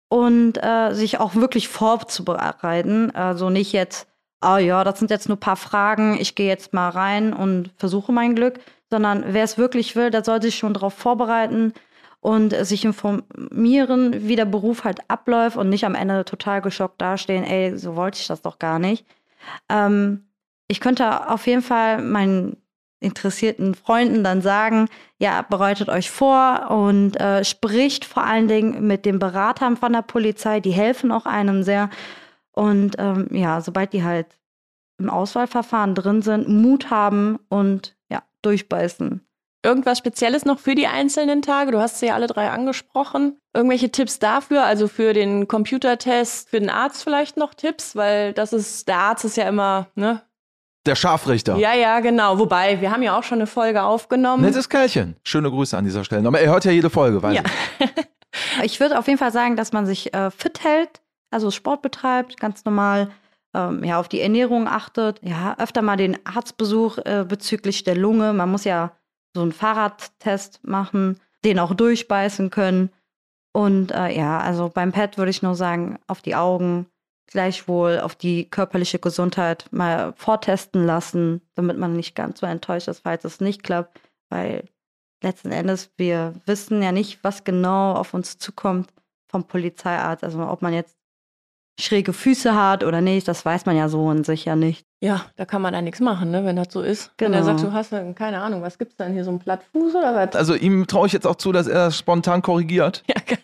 und 0.10 0.62
äh, 0.62 0.93
sich 0.93 1.19
auch 1.19 1.36
wirklich 1.36 1.69
vorzubereiten. 1.69 3.12
Also 3.15 3.49
nicht 3.49 3.71
jetzt 3.71 4.08
ah 4.41 4.58
ja, 4.58 4.84
das 4.84 4.99
sind 4.99 5.12
jetzt 5.12 5.30
nur 5.30 5.38
ein 5.38 5.41
paar 5.41 5.56
Fragen, 5.56 6.17
ich 6.19 6.36
gehe 6.36 6.47
jetzt 6.47 6.73
mal 6.73 6.89
rein 6.89 7.34
und 7.34 7.71
versuche 7.77 8.12
mein 8.12 8.36
Glück, 8.36 8.60
sondern 8.89 9.23
wer 9.27 9.43
es 9.43 9.58
wirklich 9.58 9.95
will, 9.95 10.10
der 10.10 10.23
soll 10.23 10.41
sich 10.41 10.58
schon 10.58 10.73
darauf 10.73 10.93
vorbereiten 10.93 11.73
und 12.19 12.54
sich 12.65 12.84
informieren, 12.84 14.27
wie 14.27 14.36
der 14.36 14.45
Beruf 14.45 14.84
halt 14.84 14.99
abläuft 15.10 15.58
und 15.58 15.69
nicht 15.69 15.86
am 15.86 15.95
Ende 15.95 16.25
total 16.25 16.62
geschockt 16.62 17.01
dastehen, 17.01 17.43
ey, 17.43 17.77
so 17.77 17.95
wollte 17.95 18.19
ich 18.19 18.27
das 18.27 18.41
doch 18.41 18.60
gar 18.60 18.80
nicht. 18.80 19.06
Ähm, 19.69 20.27
ich 20.67 20.80
könnte 20.80 21.30
auf 21.30 21.47
jeden 21.47 21.62
Fall 21.63 22.01
meinen 22.01 22.58
interessierten 22.99 23.73
Freunden 23.73 24.23
dann 24.23 24.41
sagen, 24.41 24.88
ja, 25.17 25.41
bereitet 25.41 25.89
euch 25.89 26.12
vor 26.12 26.69
und 26.69 27.19
äh, 27.19 27.43
spricht 27.43 28.06
vor 28.06 28.23
allen 28.23 28.47
Dingen 28.47 28.86
mit 28.86 29.06
den 29.06 29.17
Beratern 29.17 29.75
von 29.75 29.93
der 29.93 30.04
Polizei, 30.04 30.60
die 30.60 30.71
helfen 30.71 31.12
auch 31.12 31.25
einem 31.25 31.63
sehr 31.63 31.89
und 32.53 32.95
ähm, 32.97 33.27
ja, 33.31 33.61
sobald 33.61 33.93
die 33.93 34.03
halt 34.03 34.27
im 34.99 35.09
Auswahlverfahren 35.09 35.95
drin 35.95 36.21
sind, 36.21 36.47
Mut 36.47 36.89
haben 36.89 37.39
und 37.49 37.95
ja, 38.09 38.23
durchbeißen. 38.41 39.25
Irgendwas 39.63 39.99
Spezielles 39.99 40.43
noch 40.43 40.59
für 40.59 40.73
die 40.73 40.87
einzelnen 40.87 41.43
Tage? 41.43 41.71
Du 41.71 41.79
hast 41.79 41.99
sie 41.99 42.07
ja 42.07 42.15
alle 42.15 42.27
drei 42.27 42.49
angesprochen. 42.49 43.37
Irgendwelche 43.53 43.91
Tipps 43.91 44.17
dafür? 44.17 44.63
Also 44.63 44.87
für 44.87 45.13
den 45.13 45.47
Computertest, 45.47 46.49
für 46.49 46.59
den 46.59 46.71
Arzt 46.71 47.03
vielleicht 47.03 47.37
noch 47.37 47.53
Tipps? 47.53 47.95
Weil 47.95 48.33
das 48.33 48.53
ist, 48.53 48.87
der 48.87 48.97
Arzt 48.97 49.23
ist 49.23 49.37
ja 49.37 49.47
immer, 49.47 49.87
ne? 49.93 50.23
Der 50.87 50.95
Scharfrichter. 50.95 51.57
Ja, 51.57 51.75
ja, 51.75 51.99
genau. 51.99 52.39
Wobei, 52.39 52.81
wir 52.81 52.91
haben 52.91 53.03
ja 53.03 53.17
auch 53.17 53.21
schon 53.21 53.37
eine 53.37 53.45
Folge 53.45 53.83
aufgenommen. 53.83 54.41
Nettes 54.41 54.67
Kerlchen. 54.67 55.15
Schöne 55.23 55.51
Grüße 55.51 55.77
an 55.77 55.85
dieser 55.85 56.03
Stelle. 56.03 56.27
Aber 56.27 56.39
er 56.39 56.51
hört 56.51 56.65
ja 56.65 56.71
jede 56.71 56.89
Folge, 56.89 57.21
weiß 57.21 57.35
ja. 57.35 57.43
ich. 57.77 57.89
ich 58.63 58.79
würde 58.79 58.97
auf 58.97 59.05
jeden 59.05 59.19
Fall 59.19 59.31
sagen, 59.31 59.55
dass 59.55 59.73
man 59.73 59.85
sich 59.85 60.11
äh, 60.15 60.31
fit 60.31 60.63
hält, 60.63 61.00
also 61.31 61.49
Sport 61.49 61.81
betreibt, 61.81 62.39
ganz 62.39 62.65
normal, 62.65 63.11
ähm, 63.53 63.83
ja, 63.83 63.99
auf 63.99 64.07
die 64.07 64.21
Ernährung 64.21 64.67
achtet, 64.67 65.19
ja, 65.23 65.55
öfter 65.57 65.81
mal 65.81 65.97
den 65.97 66.17
Arztbesuch 66.25 66.99
äh, 66.99 67.25
bezüglich 67.27 67.83
der 67.83 67.95
Lunge. 67.95 68.33
Man 68.33 68.51
muss 68.51 68.63
ja 68.63 68.91
so 69.33 69.41
einen 69.41 69.51
Fahrradtest 69.51 70.63
machen, 70.63 71.19
den 71.43 71.59
auch 71.59 71.73
durchbeißen 71.73 72.49
können. 72.49 72.91
Und 73.53 73.91
äh, 73.91 74.15
ja, 74.15 74.39
also 74.39 74.69
beim 74.69 74.91
Pet 74.91 75.17
würde 75.17 75.31
ich 75.31 75.41
nur 75.41 75.55
sagen, 75.55 75.97
auf 76.07 76.21
die 76.21 76.35
Augen, 76.35 76.87
gleichwohl 77.27 77.99
auf 77.99 78.15
die 78.15 78.49
körperliche 78.49 78.99
Gesundheit 78.99 79.65
mal 79.71 80.13
vortesten 80.17 80.85
lassen, 80.85 81.41
damit 81.55 81.77
man 81.77 81.95
nicht 81.95 82.13
ganz 82.13 82.41
so 82.41 82.45
enttäuscht 82.45 82.89
ist, 82.89 83.01
falls 83.01 83.23
es 83.23 83.39
nicht 83.39 83.63
klappt, 83.63 84.01
weil 84.29 84.65
letzten 85.23 85.51
Endes 85.51 85.91
wir 85.97 86.33
wissen 86.45 86.81
ja 86.81 86.91
nicht, 86.91 87.23
was 87.23 87.43
genau 87.43 87.93
auf 87.93 88.13
uns 88.13 88.37
zukommt 88.37 88.93
vom 89.29 89.45
Polizeiarzt. 89.45 90.23
Also 90.23 90.41
ob 90.41 90.61
man 90.61 90.73
jetzt 90.73 90.97
schräge 91.79 92.13
Füße 92.13 92.55
hat 92.55 92.84
oder 92.84 93.01
nicht, 93.01 93.27
das 93.27 93.45
weiß 93.45 93.65
man 93.65 93.75
ja 93.75 93.89
so 93.89 94.05
und 94.05 94.25
sicher 94.25 94.55
nicht. 94.55 94.86
Ja, 95.03 95.25
da 95.36 95.45
kann 95.45 95.62
man 95.62 95.73
ja 95.73 95.81
nichts 95.81 95.99
machen, 95.99 96.31
ne, 96.31 96.45
wenn 96.45 96.55
das 96.55 96.67
so 96.71 96.81
ist. 96.81 97.12
Genau. 97.17 97.31
Wenn 97.31 97.39
er 97.39 97.43
sagt, 97.43 97.63
du 97.63 97.73
hast 97.73 97.91
keine 98.15 98.41
Ahnung, 98.41 98.62
was 98.62 98.77
gibt's 98.77 98.97
denn 98.97 99.13
hier, 99.13 99.23
so 99.23 99.31
ein 99.31 99.39
Plattfuß 99.39 99.95
oder 99.95 100.13
was? 100.15 100.36
Also 100.36 100.53
ihm 100.53 100.86
traue 100.86 101.07
ich 101.07 101.13
jetzt 101.13 101.25
auch 101.25 101.36
zu, 101.36 101.51
dass 101.51 101.67
er 101.67 101.86
das 101.86 101.97
spontan 101.97 102.41
korrigiert. 102.41 103.03
Ja, 103.12 103.15
geil. 103.25 103.39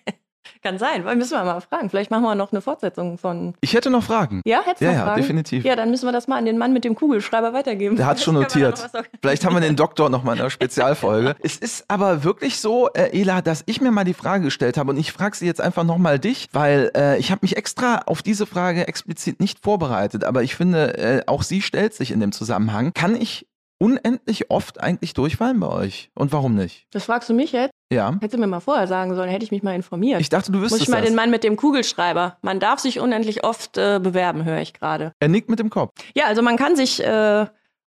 Kann 0.63 0.77
sein, 0.77 1.05
weil 1.05 1.15
müssen 1.15 1.31
wir 1.31 1.43
mal 1.43 1.59
fragen. 1.61 1.89
Vielleicht 1.89 2.11
machen 2.11 2.23
wir 2.23 2.35
noch 2.35 2.51
eine 2.51 2.61
Fortsetzung 2.61 3.17
von. 3.17 3.53
Ich 3.61 3.73
hätte 3.73 3.89
noch 3.89 4.03
Fragen. 4.03 4.41
Ja, 4.45 4.61
hättest 4.63 4.81
du 4.81 4.85
ja, 4.85 4.91
noch 4.91 4.97
ja, 4.97 5.05
Fragen? 5.05 5.21
definitiv. 5.21 5.63
Ja, 5.63 5.75
dann 5.75 5.91
müssen 5.91 6.05
wir 6.05 6.11
das 6.11 6.27
mal 6.27 6.37
an 6.37 6.45
den 6.45 6.57
Mann 6.57 6.73
mit 6.73 6.83
dem 6.83 6.95
Kugelschreiber 6.95 7.53
weitergeben. 7.53 7.95
Der 7.95 8.05
hat 8.05 8.19
schon 8.21 8.35
notiert. 8.35 8.89
Vielleicht 9.21 9.45
haben 9.45 9.55
wir 9.55 9.61
den 9.61 9.75
Doktor 9.75 10.09
noch 10.09 10.23
mal 10.23 10.33
in 10.33 10.39
einer 10.39 10.49
Spezialfolge. 10.49 11.35
es 11.43 11.57
ist 11.57 11.85
aber 11.87 12.23
wirklich 12.23 12.59
so, 12.59 12.89
äh, 12.93 13.19
Ela, 13.19 13.41
dass 13.41 13.63
ich 13.65 13.81
mir 13.81 13.91
mal 13.91 14.03
die 14.03 14.13
Frage 14.13 14.45
gestellt 14.45 14.77
habe 14.77 14.91
und 14.91 14.97
ich 14.97 15.11
frage 15.11 15.35
sie 15.35 15.45
jetzt 15.45 15.61
einfach 15.61 15.83
noch 15.83 15.97
mal 15.97 16.19
dich, 16.19 16.47
weil 16.53 16.91
äh, 16.95 17.17
ich 17.17 17.31
habe 17.31 17.39
mich 17.41 17.57
extra 17.57 18.03
auf 18.05 18.21
diese 18.21 18.45
Frage 18.45 18.87
explizit 18.87 19.39
nicht 19.39 19.59
vorbereitet, 19.63 20.23
aber 20.23 20.43
ich 20.43 20.55
finde, 20.55 20.97
äh, 20.97 21.21
auch 21.27 21.43
sie 21.43 21.61
stellt 21.61 21.93
sich 21.93 22.11
in 22.11 22.19
dem 22.19 22.31
Zusammenhang. 22.31 22.93
Kann 22.93 23.15
ich 23.15 23.47
unendlich 23.79 24.49
oft 24.49 24.79
eigentlich 24.79 25.13
durchfallen 25.13 25.59
bei 25.59 25.67
euch? 25.67 26.09
Und 26.15 26.31
warum 26.31 26.55
nicht? 26.55 26.87
Das 26.91 27.05
fragst 27.05 27.29
du 27.29 27.33
mich 27.33 27.51
jetzt? 27.51 27.71
Ja. 27.91 28.13
Hättest 28.15 28.33
du 28.33 28.37
mir 28.37 28.47
mal 28.47 28.59
vorher 28.59 28.87
sagen 28.87 29.15
sollen, 29.15 29.29
hätte 29.29 29.45
ich 29.45 29.51
mich 29.51 29.63
mal 29.63 29.75
informiert. 29.75 30.19
Ich 30.19 30.29
dachte, 30.29 30.51
du 30.51 30.59
wüsstest 30.59 30.81
Muss 30.81 30.87
ich 30.87 30.89
mal 30.89 30.99
das. 30.99 31.07
den 31.07 31.15
Mann 31.15 31.29
mit 31.29 31.43
dem 31.43 31.55
Kugelschreiber. 31.55 32.37
Man 32.41 32.59
darf 32.59 32.79
sich 32.79 32.99
unendlich 32.99 33.45
oft 33.45 33.77
äh, 33.77 33.99
bewerben, 34.01 34.43
höre 34.43 34.59
ich 34.59 34.73
gerade. 34.73 35.13
Er 35.19 35.29
nickt 35.29 35.49
mit 35.49 35.59
dem 35.59 35.69
Kopf. 35.69 35.93
Ja, 36.13 36.25
also 36.25 36.41
man 36.41 36.57
kann 36.57 36.75
sich 36.75 37.01
äh, 37.01 37.45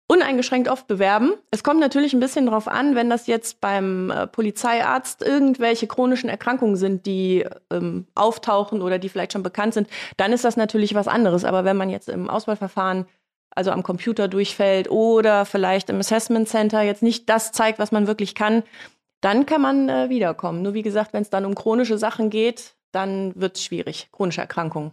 uneingeschränkt 0.07 0.69
oft 0.69 0.87
bewerben. 0.87 1.33
Es 1.51 1.63
kommt 1.63 1.79
natürlich 1.79 2.13
ein 2.13 2.19
bisschen 2.19 2.45
drauf 2.45 2.67
an, 2.67 2.95
wenn 2.95 3.09
das 3.09 3.27
jetzt 3.27 3.59
beim 3.59 4.11
äh, 4.11 4.27
Polizeiarzt 4.27 5.21
irgendwelche 5.21 5.87
chronischen 5.87 6.29
Erkrankungen 6.29 6.75
sind, 6.75 7.05
die 7.05 7.45
ähm, 7.71 8.05
auftauchen 8.15 8.81
oder 8.81 8.99
die 8.99 9.09
vielleicht 9.09 9.33
schon 9.33 9.43
bekannt 9.43 9.73
sind, 9.73 9.89
dann 10.15 10.31
ist 10.31 10.45
das 10.45 10.57
natürlich 10.57 10.93
was 10.95 11.07
anderes. 11.07 11.43
Aber 11.43 11.65
wenn 11.65 11.75
man 11.75 11.89
jetzt 11.89 12.07
im 12.07 12.29
Auswahlverfahren 12.29 13.05
also 13.49 13.71
am 13.71 13.81
Computer 13.81 14.27
durchfällt 14.27 14.89
oder 14.91 15.43
vielleicht 15.43 15.89
im 15.89 15.97
Assessment 15.99 16.47
Center 16.47 16.83
jetzt 16.83 17.01
nicht 17.01 17.27
das 17.27 17.51
zeigt, 17.51 17.79
was 17.79 17.91
man 17.91 18.05
wirklich 18.05 18.35
kann, 18.35 18.61
dann 19.21 19.45
kann 19.45 19.61
man 19.61 19.89
äh, 19.89 20.09
wiederkommen. 20.09 20.61
Nur 20.61 20.73
wie 20.73 20.83
gesagt, 20.83 21.13
wenn 21.13 21.21
es 21.21 21.29
dann 21.29 21.45
um 21.45 21.55
chronische 21.55 21.97
Sachen 21.97 22.29
geht, 22.29 22.75
dann 22.91 23.33
wird 23.35 23.57
es 23.57 23.63
schwierig. 23.63 24.09
Chronische 24.11 24.41
Erkrankungen. 24.41 24.91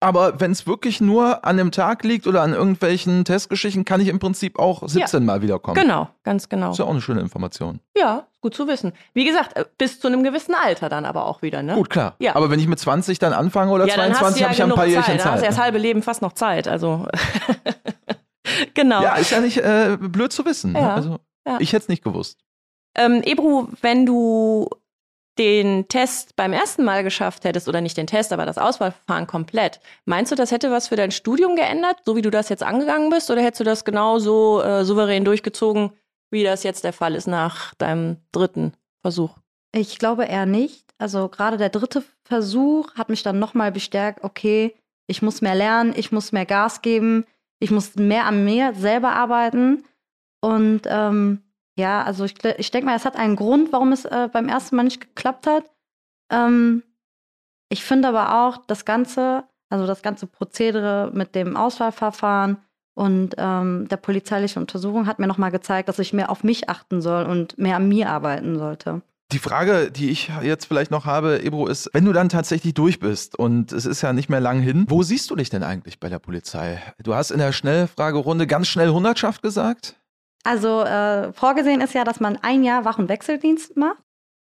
Aber 0.00 0.38
wenn 0.38 0.50
es 0.50 0.66
wirklich 0.66 1.00
nur 1.00 1.46
an 1.46 1.56
dem 1.56 1.70
Tag 1.70 2.04
liegt 2.04 2.26
oder 2.26 2.42
an 2.42 2.52
irgendwelchen 2.52 3.24
Testgeschichten, 3.24 3.86
kann 3.86 4.02
ich 4.02 4.08
im 4.08 4.18
Prinzip 4.18 4.58
auch 4.58 4.86
17 4.86 5.20
Ja. 5.22 5.26
Mal 5.26 5.40
wiederkommen. 5.40 5.80
Genau, 5.80 6.10
ganz 6.24 6.50
genau. 6.50 6.72
Ist 6.72 6.78
ja 6.78 6.84
auch 6.84 6.90
eine 6.90 7.00
schöne 7.00 7.20
Information. 7.20 7.80
Ja, 7.96 8.26
gut 8.42 8.54
zu 8.54 8.68
wissen. 8.68 8.92
Wie 9.14 9.24
gesagt, 9.24 9.56
äh, 9.56 9.64
bis 9.78 10.00
zu 10.00 10.08
einem 10.08 10.22
gewissen 10.22 10.54
Alter 10.54 10.90
dann 10.90 11.06
aber 11.06 11.24
auch 11.24 11.40
wieder, 11.40 11.62
ne? 11.62 11.74
Gut, 11.74 11.88
klar. 11.88 12.16
Ja. 12.18 12.36
Aber 12.36 12.50
wenn 12.50 12.60
ich 12.60 12.68
mit 12.68 12.78
20 12.78 13.18
dann 13.18 13.32
anfange 13.32 13.72
oder 13.72 13.86
ja, 13.86 13.96
dann 13.96 14.10
hast 14.10 14.20
du 14.20 14.24
22, 14.26 14.40
ja 14.40 14.46
habe 14.46 14.52
ich 14.52 14.58
ja 14.58 14.64
ein 14.66 14.70
paar 14.72 14.86
Jährchen 14.86 15.18
Zeit. 15.18 15.20
Da 15.20 15.24
hast 15.24 15.30
Zeit. 15.30 15.38
du 15.38 15.44
ja 15.44 15.48
das 15.48 15.56
ne? 15.56 15.62
halbe 15.62 15.78
Leben 15.78 16.02
fast 16.02 16.20
noch 16.20 16.32
Zeit. 16.32 16.68
Also 16.68 17.06
genau. 18.74 19.02
Ja, 19.02 19.14
ist 19.14 19.30
ja 19.30 19.40
nicht 19.40 19.56
äh, 19.56 19.96
blöd 19.98 20.32
zu 20.32 20.44
wissen. 20.44 20.72
ne? 20.72 20.80
Ja. 20.80 20.94
Also. 20.96 21.18
Ich 21.60 21.72
hätte 21.72 21.84
es 21.84 21.88
nicht 21.88 22.04
gewusst. 22.04 22.40
Ähm, 22.94 23.22
Ebru, 23.24 23.68
wenn 23.80 24.06
du 24.06 24.68
den 25.38 25.88
Test 25.88 26.36
beim 26.36 26.52
ersten 26.52 26.84
Mal 26.84 27.02
geschafft 27.02 27.44
hättest, 27.44 27.68
oder 27.68 27.80
nicht 27.80 27.96
den 27.96 28.06
Test, 28.06 28.32
aber 28.32 28.46
das 28.46 28.58
Auswahlverfahren 28.58 29.26
komplett, 29.26 29.80
meinst 30.04 30.30
du, 30.30 30.36
das 30.36 30.52
hätte 30.52 30.70
was 30.70 30.88
für 30.88 30.96
dein 30.96 31.10
Studium 31.10 31.56
geändert, 31.56 31.96
so 32.04 32.14
wie 32.14 32.22
du 32.22 32.30
das 32.30 32.48
jetzt 32.48 32.62
angegangen 32.62 33.10
bist, 33.10 33.30
oder 33.30 33.42
hättest 33.42 33.60
du 33.60 33.64
das 33.64 33.84
genauso 33.84 34.62
äh, 34.62 34.84
souverän 34.84 35.24
durchgezogen, 35.24 35.90
wie 36.30 36.44
das 36.44 36.62
jetzt 36.62 36.84
der 36.84 36.92
Fall 36.92 37.14
ist 37.14 37.26
nach 37.26 37.74
deinem 37.74 38.18
dritten 38.32 38.74
Versuch? 39.02 39.36
Ich 39.72 39.98
glaube 39.98 40.24
eher 40.24 40.46
nicht. 40.46 40.94
Also 40.98 41.28
gerade 41.28 41.56
der 41.56 41.68
dritte 41.68 42.04
Versuch 42.24 42.94
hat 42.94 43.08
mich 43.08 43.24
dann 43.24 43.40
nochmal 43.40 43.72
bestärkt, 43.72 44.22
okay, 44.22 44.74
ich 45.06 45.20
muss 45.20 45.42
mehr 45.42 45.54
lernen, 45.54 45.92
ich 45.96 46.12
muss 46.12 46.32
mehr 46.32 46.46
Gas 46.46 46.80
geben, 46.80 47.26
ich 47.58 47.70
muss 47.70 47.96
mehr 47.96 48.26
an 48.26 48.44
mir 48.44 48.72
selber 48.74 49.12
arbeiten. 49.12 49.84
Und 50.40 50.82
ähm, 50.86 51.43
ja, 51.76 52.02
also 52.02 52.24
ich, 52.24 52.34
ich 52.58 52.70
denke 52.70 52.86
mal, 52.86 52.96
es 52.96 53.04
hat 53.04 53.16
einen 53.16 53.36
Grund, 53.36 53.72
warum 53.72 53.92
es 53.92 54.04
äh, 54.04 54.28
beim 54.32 54.48
ersten 54.48 54.76
Mal 54.76 54.84
nicht 54.84 55.00
geklappt 55.00 55.46
hat. 55.46 55.64
Ähm, 56.30 56.82
ich 57.68 57.84
finde 57.84 58.08
aber 58.08 58.46
auch 58.46 58.58
das 58.66 58.84
Ganze, 58.84 59.44
also 59.68 59.86
das 59.86 60.02
ganze 60.02 60.26
Prozedere 60.26 61.10
mit 61.12 61.34
dem 61.34 61.56
Auswahlverfahren 61.56 62.58
und 62.94 63.34
ähm, 63.38 63.88
der 63.88 63.96
polizeilichen 63.96 64.60
Untersuchung 64.60 65.06
hat 65.06 65.18
mir 65.18 65.26
nochmal 65.26 65.50
gezeigt, 65.50 65.88
dass 65.88 65.98
ich 65.98 66.12
mehr 66.12 66.30
auf 66.30 66.44
mich 66.44 66.68
achten 66.68 67.02
soll 67.02 67.26
und 67.26 67.58
mehr 67.58 67.76
an 67.76 67.88
mir 67.88 68.08
arbeiten 68.08 68.56
sollte. 68.56 69.02
Die 69.32 69.38
Frage, 69.40 69.90
die 69.90 70.10
ich 70.10 70.30
jetzt 70.42 70.66
vielleicht 70.66 70.92
noch 70.92 71.06
habe, 71.06 71.42
Ebro, 71.42 71.66
ist, 71.66 71.90
wenn 71.92 72.04
du 72.04 72.12
dann 72.12 72.28
tatsächlich 72.28 72.74
durch 72.74 73.00
bist 73.00 73.36
und 73.36 73.72
es 73.72 73.84
ist 73.84 74.00
ja 74.02 74.12
nicht 74.12 74.28
mehr 74.28 74.38
lang 74.38 74.60
hin, 74.60 74.84
wo 74.88 75.02
siehst 75.02 75.30
du 75.30 75.34
dich 75.34 75.50
denn 75.50 75.64
eigentlich 75.64 75.98
bei 75.98 76.08
der 76.08 76.20
Polizei? 76.20 76.80
Du 77.02 77.14
hast 77.14 77.32
in 77.32 77.38
der 77.38 77.50
Schnellfragerunde 77.50 78.46
ganz 78.46 78.68
schnell 78.68 78.90
Hundertschaft 78.90 79.42
gesagt. 79.42 79.96
Also 80.44 80.82
äh, 80.82 81.32
vorgesehen 81.32 81.80
ist 81.80 81.94
ja, 81.94 82.04
dass 82.04 82.20
man 82.20 82.38
ein 82.42 82.62
Jahr 82.62 82.84
Wach- 82.84 82.98
und 82.98 83.08
Wechseldienst 83.08 83.76
macht. 83.76 84.02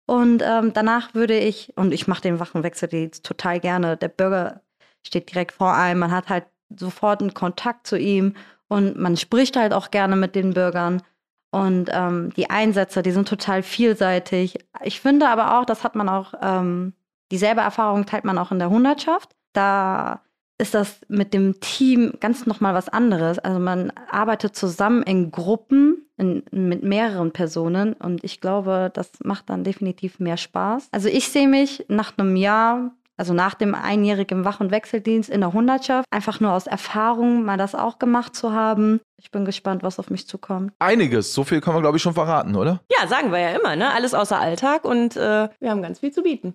Und 0.07 0.43
ähm, 0.43 0.73
danach 0.73 1.15
würde 1.15 1.39
ich, 1.39 1.73
und 1.77 1.93
ich 1.93 2.07
mache 2.07 2.23
den 2.23 2.41
Wach- 2.41 2.55
und 2.55 2.63
Wechseldienst 2.63 3.25
total 3.25 3.61
gerne, 3.61 3.97
der 3.97 4.09
Bürger 4.09 4.63
steht 5.07 5.31
direkt 5.31 5.53
vor 5.53 5.75
einem, 5.75 6.01
man 6.01 6.13
hat 6.13 6.29
halt 6.29 6.47
sofort 6.75 7.21
einen 7.21 7.35
Kontakt 7.35 7.87
zu 7.87 7.99
ihm 7.99 8.35
und 8.69 8.99
man 8.99 9.17
spricht 9.17 9.57
halt 9.57 9.73
auch 9.73 9.91
gerne 9.91 10.17
mit 10.17 10.35
den 10.35 10.55
Bürgern. 10.55 11.03
Und 11.51 11.89
ähm, 11.93 12.33
die 12.37 12.51
Einsätze, 12.51 13.03
die 13.03 13.11
sind 13.11 13.27
total 13.27 13.63
vielseitig. 13.63 14.59
Ich 14.83 15.01
finde 15.01 15.29
aber 15.29 15.59
auch, 15.59 15.65
das 15.65 15.83
hat 15.83 15.95
man 15.95 16.09
auch, 16.09 16.35
ähm, 16.43 16.93
dieselbe 17.31 17.63
Erfahrung 17.63 18.05
teilt 18.05 18.25
man 18.25 18.37
auch 18.37 18.53
in 18.53 18.59
der 18.59 18.69
Hundertschaft. 18.69 19.35
Da 19.55 20.23
ist 20.59 20.75
das 20.75 21.01
mit 21.09 21.33
dem 21.33 21.61
Team 21.61 22.15
ganz 22.21 22.47
nochmal 22.47 22.75
was 22.75 22.89
anderes. 22.89 23.39
Also 23.39 23.61
man 23.61 23.93
arbeitet 24.11 24.57
zusammen 24.57 25.03
in 25.05 25.31
Gruppen 25.31 26.05
in, 26.17 26.43
mit 26.51 26.83
mehreren 26.83 27.33
Personen 27.33 27.93
und 27.95 28.25
ich 28.25 28.41
glaube, 28.41 28.91
das 28.93 29.13
macht 29.23 29.51
dann 29.51 29.63
definitiv 29.63 30.19
mehr 30.19 30.37
Spaß. 30.37 30.89
Also 30.91 31.09
ich 31.09 31.29
sehe 31.29 31.49
mich 31.49 31.85
nach 31.89 32.19
einem 32.19 32.35
Jahr 32.37 32.93
also 33.19 33.35
nach 33.35 33.55
dem 33.55 33.75
einjährigen 33.75 34.45
Wach- 34.45 34.61
und 34.61 34.71
Wechseldienst 34.71 35.29
in 35.29 35.41
der 35.41 35.53
Hundertschaft, 35.53 36.07
einfach 36.11 36.39
nur 36.39 36.53
aus 36.53 36.69
Erfahrung 36.69 37.45
mal 37.45 37.59
das 37.59 37.75
auch 37.75 37.99
gemacht 37.99 38.35
zu 38.35 38.53
haben. 38.53 39.01
Ich 39.17 39.33
bin 39.33 39.45
gespannt, 39.45 39.83
was 39.83 39.99
auf 39.99 40.09
mich 40.09 40.29
zukommt. 40.29 40.73
Einiges, 40.79 41.35
so 41.35 41.43
viel 41.43 41.61
kann 41.61 41.75
man, 41.75 41.83
glaube 41.83 41.97
ich, 41.97 42.03
schon 42.03 42.15
verraten, 42.15 42.55
oder? 42.55 42.81
Ja, 42.89 43.09
sagen 43.09 43.33
wir 43.33 43.41
ja 43.41 43.51
immer, 43.51 43.75
ne? 43.75 43.93
Alles 43.93 44.15
außer 44.15 44.39
Alltag 44.39 44.85
und 44.85 45.17
äh, 45.17 45.49
wir 45.59 45.71
haben 45.71 45.83
ganz 45.83 45.99
viel 45.99 46.13
zu 46.13 46.23
bieten. 46.23 46.55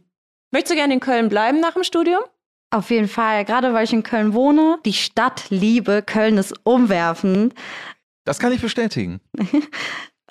Möchtest 0.52 0.72
du 0.72 0.76
gerne 0.78 0.94
in 0.94 1.00
Köln 1.02 1.28
bleiben 1.28 1.60
nach 1.60 1.74
dem 1.74 1.84
Studium? 1.84 2.22
Auf 2.74 2.90
jeden 2.90 3.08
Fall, 3.08 3.46
gerade 3.46 3.72
weil 3.76 3.84
ich 3.84 3.94
in 3.94 4.02
Köln 4.02 4.34
wohne. 4.34 4.80
Die 4.84 4.94
Stadt 4.94 5.46
liebe, 5.52 6.02
Köln 6.02 6.40
ist 6.40 6.56
umwerfend. 6.64 7.54
Das 8.26 8.40
kann 8.40 8.52
ich 8.52 8.62
bestätigen. 8.62 9.22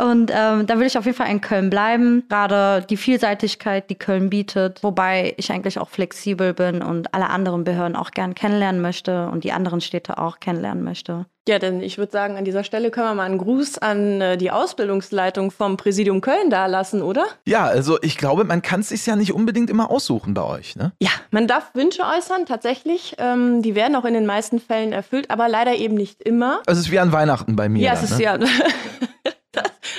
Und 0.03 0.33
ähm, 0.35 0.67
da 0.67 0.81
will 0.81 0.87
ich 0.87 0.99
auf 0.99 1.05
jeden 1.05 1.17
Fall 1.17 1.31
in 1.31 1.41
Köln 1.41 1.71
bleiben. 1.71 2.25
Gerade 2.29 2.85
die 2.88 2.97
Vielseitigkeit, 2.97 3.88
die 3.88 3.95
Köln 3.95 4.31
bietet, 4.31 4.83
wobei 4.83 5.35
ich 5.37 5.53
eigentlich 5.53 5.79
auch 5.79 5.91
flexibel 5.91 6.55
bin 6.55 6.83
und 6.83 7.15
alle 7.15 7.31
anderen 7.31 7.62
Behörden 7.62 7.95
auch 7.95 8.11
gern 8.11 8.35
kennenlernen 8.35 8.83
möchte 8.83 9.29
und 9.29 9.45
die 9.45 9.53
anderen 9.53 9.81
Städte 9.81 10.19
auch 10.19 10.41
kennenlernen 10.41 10.83
möchte. 10.83 11.27
Ja, 11.49 11.59
denn 11.59 11.83
ich 11.83 11.99
würde 11.99 12.12
sagen, 12.12 12.37
an 12.37 12.45
dieser 12.45 12.62
Stelle 12.62 12.91
können 12.91 13.09
wir 13.09 13.15
mal 13.15 13.25
einen 13.25 13.38
Gruß 13.38 13.79
an 13.79 14.21
äh, 14.21 14.37
die 14.37 14.53
Ausbildungsleitung 14.53 15.51
vom 15.51 15.77
Präsidium 15.77 16.21
Köln 16.21 16.51
dalassen, 16.51 17.03
oder? 17.03 17.25
Ja, 17.47 17.65
also 17.65 17.99
ich 18.01 18.17
glaube, 18.17 18.45
man 18.45 18.62
kann 18.62 18.81
es 18.81 18.91
sich 18.91 19.05
ja 19.07 19.17
nicht 19.17 19.33
unbedingt 19.33 19.69
immer 19.69 19.91
aussuchen 19.91 20.35
bei 20.35 20.45
euch, 20.45 20.77
ne? 20.77 20.93
Ja, 21.01 21.11
man 21.33 21.49
darf 21.49 21.75
Wünsche 21.75 22.03
äußern, 22.03 22.47
tatsächlich. 22.47 23.17
Ähm, 23.19 23.61
die 23.62 23.75
werden 23.75 23.97
auch 23.97 24.05
in 24.05 24.15
den 24.15 24.27
meisten 24.27 24.61
Fällen 24.61 24.93
erfüllt, 24.93 25.31
aber 25.31 25.49
leider 25.49 25.75
eben 25.75 25.95
nicht 25.95 26.23
immer. 26.23 26.61
Also 26.67 26.81
es 26.81 26.87
ist 26.87 26.93
wie 26.93 27.01
an 27.01 27.12
Weihnachten 27.12 27.57
bei 27.57 27.69
mir. 27.69 27.83
Ja, 27.83 27.95
dann, 27.95 28.05
es 28.05 28.11
ist 28.12 28.19
ne? 28.19 28.25
ja. 28.25 28.38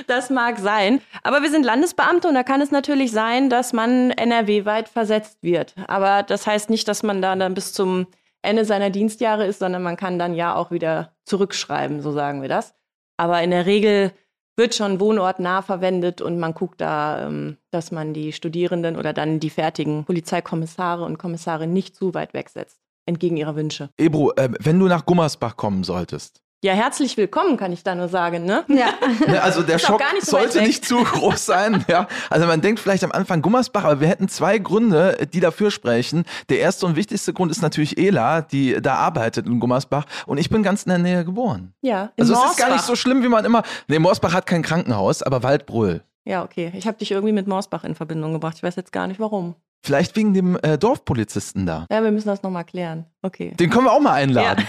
Das, 0.08 0.30
mag 0.30 0.60
sein. 0.60 1.02
Aber 1.24 1.42
wir 1.42 1.50
sind 1.50 1.64
Landesbeamte 1.64 2.28
und 2.28 2.34
da 2.34 2.44
kann 2.44 2.62
es 2.62 2.72
natürlich 2.72 3.12
sein, 3.12 3.50
dass 3.50 3.74
man 3.74 4.12
NRW-weit 4.12 4.90
versetzt 4.90 5.38
wird. 5.42 5.76
Aber 5.88 6.24
das 6.24 6.48
heißt 6.48 6.70
nicht, 6.70 6.88
dass 6.88 7.04
man 7.04 7.22
da 7.22 7.36
dann 7.36 7.54
bis 7.54 7.74
zum 7.74 8.08
Ende 8.42 8.66
seiner 8.66 8.90
Dienstjahre 8.90 9.46
ist, 9.46 9.60
sondern 9.60 9.84
man 9.84 9.98
kann 9.98 10.20
dann 10.20 10.34
ja 10.34 10.56
auch 10.56 10.72
wieder 10.72 11.14
zurückschreiben, 11.26 12.02
so 12.02 12.12
sagen 12.12 12.42
wir 12.42 12.50
das. 12.50 12.74
Aber 13.18 13.42
in 13.42 13.52
der 13.52 13.66
Regel 13.66 14.12
wird 14.56 14.76
schon 14.76 15.00
wohnortnah 15.00 15.62
verwendet 15.62 16.22
und 16.22 16.40
man 16.40 16.54
guckt 16.54 16.82
da, 16.82 17.28
ähm, 17.28 17.58
dass 17.72 17.92
man 17.92 18.14
die 18.14 18.34
Studierenden 18.34 18.98
oder 18.98 19.14
dann 19.14 19.40
die 19.40 19.50
fertigen 19.50 20.06
Polizeikommissare 20.06 21.04
und 21.04 21.18
Kommissare 21.18 21.66
nicht 21.68 21.96
zu 21.96 22.14
weit 22.14 22.34
wegsetzt, 22.34 22.80
entgegen 23.06 23.38
ihrer 23.38 23.56
Wünsche. 23.56 23.90
Ebro, 23.98 24.32
äh, 24.36 24.50
wenn 24.60 24.80
du 24.80 24.88
nach 24.88 25.06
Gummersbach 25.06 25.58
kommen 25.58 25.84
solltest, 25.84 26.43
Ja, 26.64 26.72
herzlich 26.72 27.18
willkommen, 27.18 27.58
kann 27.58 27.74
ich 27.74 27.84
da 27.84 27.94
nur 27.94 28.08
sagen, 28.08 28.46
ne? 28.46 28.64
Ja. 28.70 28.94
Ne, 29.28 29.42
also 29.44 29.64
der 29.64 29.80
Schock 29.80 30.00
gar 30.00 30.14
nicht 30.14 30.26
so 30.26 30.38
sollte 30.38 30.60
weg. 30.60 30.68
nicht 30.68 30.86
zu 30.86 31.04
groß 31.04 31.46
sein. 31.46 31.84
Ja. 31.90 32.08
Also 32.30 32.48
man 32.48 32.62
denkt 32.62 32.80
vielleicht 32.80 33.04
am 33.04 33.12
Anfang 33.12 33.42
Gummersbach, 33.42 33.84
aber 33.84 34.00
wir 34.00 34.08
hätten 34.08 34.30
zwei 34.30 34.60
Gründe, 34.60 35.28
die 35.34 35.42
dafür 35.42 35.72
sprechen. 35.72 36.24
Der 36.48 36.60
erste 36.60 36.86
und 36.86 36.96
wichtigste 36.96 37.34
Grund 37.34 37.52
ist 37.52 37.62
natürlich 37.62 37.98
Ela, 37.98 38.42
die 38.42 38.82
da 38.82 38.96
arbeitet 38.96 39.46
in 39.46 39.60
Gummersbach. 39.60 40.06
Und 40.26 40.38
ich 40.38 40.50
bin 40.50 40.64
ganz 40.64 40.84
in 40.84 40.90
der 40.92 41.00
Nähe 41.00 41.26
geboren. 41.26 41.74
Ja, 41.82 42.12
in 42.16 42.22
Also 42.24 42.34
es 42.34 42.52
ist 42.52 42.58
gar 42.58 42.68
nicht 42.68 42.76
Morsbach. 42.76 42.88
so 42.88 42.96
schlimm, 42.96 43.24
wie 43.24 43.28
man 43.28 43.44
immer. 43.44 43.64
Nee, 43.90 44.00
Morsbach 44.00 44.34
hat 44.34 44.46
kein 44.46 44.62
Krankenhaus, 44.62 45.22
aber 45.22 45.44
Waldbrüll. 45.44 46.02
Ja, 46.24 46.44
okay. 46.46 46.72
Ich 46.78 46.88
habe 46.88 46.98
dich 46.98 47.12
irgendwie 47.12 47.34
mit 47.34 47.46
Morsbach 47.46 47.84
in 47.84 47.94
Verbindung 47.94 48.32
gebracht. 48.32 48.54
Ich 48.56 48.64
weiß 48.64 48.78
jetzt 48.78 48.94
gar 48.94 49.08
nicht 49.08 49.20
warum. 49.20 49.56
Vielleicht 49.86 50.16
wegen 50.16 50.34
dem 50.34 50.58
äh, 50.62 50.78
Dorfpolizisten 50.78 51.66
da. 51.66 51.88
Ja, 51.92 52.02
wir 52.02 52.12
müssen 52.12 52.30
das 52.30 52.42
nochmal 52.42 52.64
klären. 52.64 53.06
Okay. 53.22 53.54
Den 53.60 53.70
können 53.70 53.84
wir 53.84 53.92
auch 53.92 54.00
mal 54.00 54.14
einladen. 54.14 54.66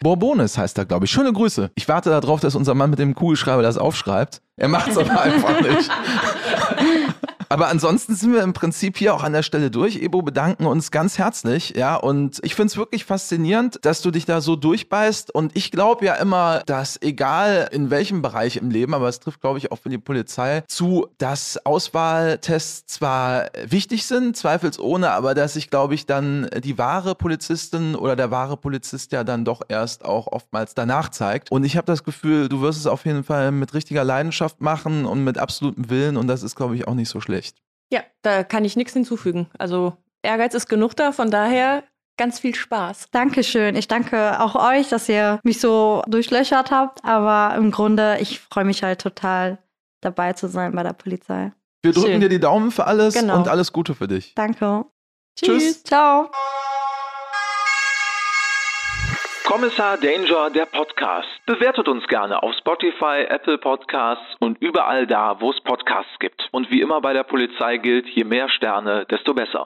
Bourbonis 0.00 0.56
heißt 0.58 0.78
er, 0.78 0.84
glaube 0.84 1.06
ich. 1.06 1.10
Schöne 1.10 1.32
Grüße. 1.32 1.70
Ich 1.74 1.88
warte 1.88 2.10
darauf, 2.10 2.40
dass 2.40 2.54
unser 2.54 2.74
Mann 2.74 2.90
mit 2.90 2.98
dem 2.98 3.14
Kugelschreiber 3.14 3.62
das 3.62 3.78
aufschreibt. 3.78 4.40
Er 4.56 4.68
macht 4.68 4.90
es 4.90 4.98
aber 4.98 5.20
einfach 5.20 5.60
nicht. 5.60 5.90
Aber 7.48 7.68
ansonsten 7.68 8.14
sind 8.14 8.32
wir 8.32 8.42
im 8.42 8.52
Prinzip 8.52 8.98
hier 8.98 9.14
auch 9.14 9.22
an 9.22 9.32
der 9.32 9.42
Stelle 9.42 9.70
durch. 9.70 9.96
Ebo, 9.96 10.22
bedanken 10.22 10.66
uns 10.66 10.90
ganz 10.90 11.18
herzlich. 11.18 11.74
Ja, 11.76 11.96
und 11.96 12.38
ich 12.42 12.54
finde 12.54 12.68
es 12.68 12.76
wirklich 12.76 13.04
faszinierend, 13.04 13.78
dass 13.82 14.02
du 14.02 14.10
dich 14.10 14.26
da 14.26 14.40
so 14.40 14.56
durchbeißt. 14.56 15.34
Und 15.34 15.56
ich 15.56 15.70
glaube 15.70 16.04
ja 16.04 16.14
immer, 16.14 16.62
dass 16.66 17.00
egal 17.00 17.68
in 17.72 17.90
welchem 17.90 18.20
Bereich 18.20 18.56
im 18.56 18.70
Leben, 18.70 18.94
aber 18.94 19.08
es 19.08 19.20
trifft, 19.20 19.40
glaube 19.40 19.58
ich, 19.58 19.72
auch 19.72 19.78
für 19.78 19.88
die 19.88 19.98
Polizei 19.98 20.62
zu, 20.66 21.06
dass 21.18 21.64
Auswahltests 21.64 22.86
zwar 22.86 23.46
wichtig 23.66 24.06
sind, 24.06 24.36
zweifelsohne, 24.36 25.10
aber 25.10 25.34
dass 25.34 25.54
sich, 25.54 25.70
glaube 25.70 25.94
ich, 25.94 26.06
dann 26.06 26.48
die 26.62 26.76
wahre 26.76 27.14
Polizistin 27.14 27.94
oder 27.94 28.16
der 28.16 28.30
wahre 28.30 28.56
Polizist 28.56 29.12
ja 29.12 29.24
dann 29.24 29.44
doch 29.44 29.62
erst 29.68 30.04
auch 30.04 30.26
oftmals 30.26 30.74
danach 30.74 31.08
zeigt. 31.08 31.50
Und 31.50 31.64
ich 31.64 31.76
habe 31.76 31.86
das 31.86 32.04
Gefühl, 32.04 32.48
du 32.48 32.60
wirst 32.60 32.78
es 32.78 32.86
auf 32.86 33.06
jeden 33.06 33.24
Fall 33.24 33.52
mit 33.52 33.72
richtiger 33.72 34.04
Leidenschaft 34.04 34.60
machen 34.60 35.06
und 35.06 35.24
mit 35.24 35.38
absolutem 35.38 35.88
Willen. 35.88 36.16
Und 36.16 36.26
das 36.26 36.42
ist, 36.42 36.56
glaube 36.56 36.76
ich, 36.76 36.86
auch 36.86 36.94
nicht 36.94 37.08
so 37.08 37.20
schlecht. 37.20 37.37
Ja, 37.90 38.02
da 38.22 38.44
kann 38.44 38.64
ich 38.64 38.76
nichts 38.76 38.92
hinzufügen. 38.92 39.48
Also 39.58 39.96
Ehrgeiz 40.22 40.54
ist 40.54 40.68
genug 40.68 40.94
da, 40.96 41.12
von 41.12 41.30
daher 41.30 41.84
ganz 42.18 42.40
viel 42.40 42.54
Spaß. 42.54 43.10
Dankeschön. 43.12 43.76
Ich 43.76 43.88
danke 43.88 44.40
auch 44.40 44.54
euch, 44.56 44.88
dass 44.88 45.08
ihr 45.08 45.40
mich 45.44 45.60
so 45.60 46.02
durchlöchert 46.06 46.70
habt. 46.70 47.04
Aber 47.04 47.54
im 47.56 47.70
Grunde, 47.70 48.18
ich 48.20 48.40
freue 48.40 48.64
mich 48.64 48.82
halt 48.82 49.00
total, 49.00 49.58
dabei 50.00 50.32
zu 50.32 50.48
sein 50.48 50.72
bei 50.72 50.82
der 50.82 50.92
Polizei. 50.92 51.52
Wir 51.82 51.92
drücken 51.92 52.08
Schön. 52.12 52.20
dir 52.20 52.28
die 52.28 52.40
Daumen 52.40 52.70
für 52.72 52.86
alles 52.86 53.14
Genau. 53.14 53.36
und 53.36 53.48
alles 53.48 53.72
Gute 53.72 53.94
für 53.94 54.08
dich. 54.08 54.34
Danke. 54.34 54.84
Tschüss. 55.36 55.84
Ciao. 55.84 56.28
Kommissar 59.48 59.96
Danger, 59.96 60.50
der 60.50 60.66
Podcast. 60.66 61.26
Bewertet 61.46 61.88
uns 61.88 62.06
gerne 62.06 62.42
auf 62.42 62.54
Spotify, 62.58 63.24
Apple 63.30 63.56
Podcasts 63.56 64.36
und 64.40 64.60
überall 64.60 65.06
da, 65.06 65.40
wo 65.40 65.50
es 65.50 65.58
Podcasts 65.62 66.12
gibt. 66.18 66.46
Und 66.50 66.70
wie 66.70 66.82
immer 66.82 67.00
bei 67.00 67.14
der 67.14 67.22
Polizei 67.22 67.78
gilt, 67.78 68.06
je 68.08 68.24
mehr 68.24 68.50
Sterne, 68.50 69.06
desto 69.06 69.32
besser. 69.32 69.64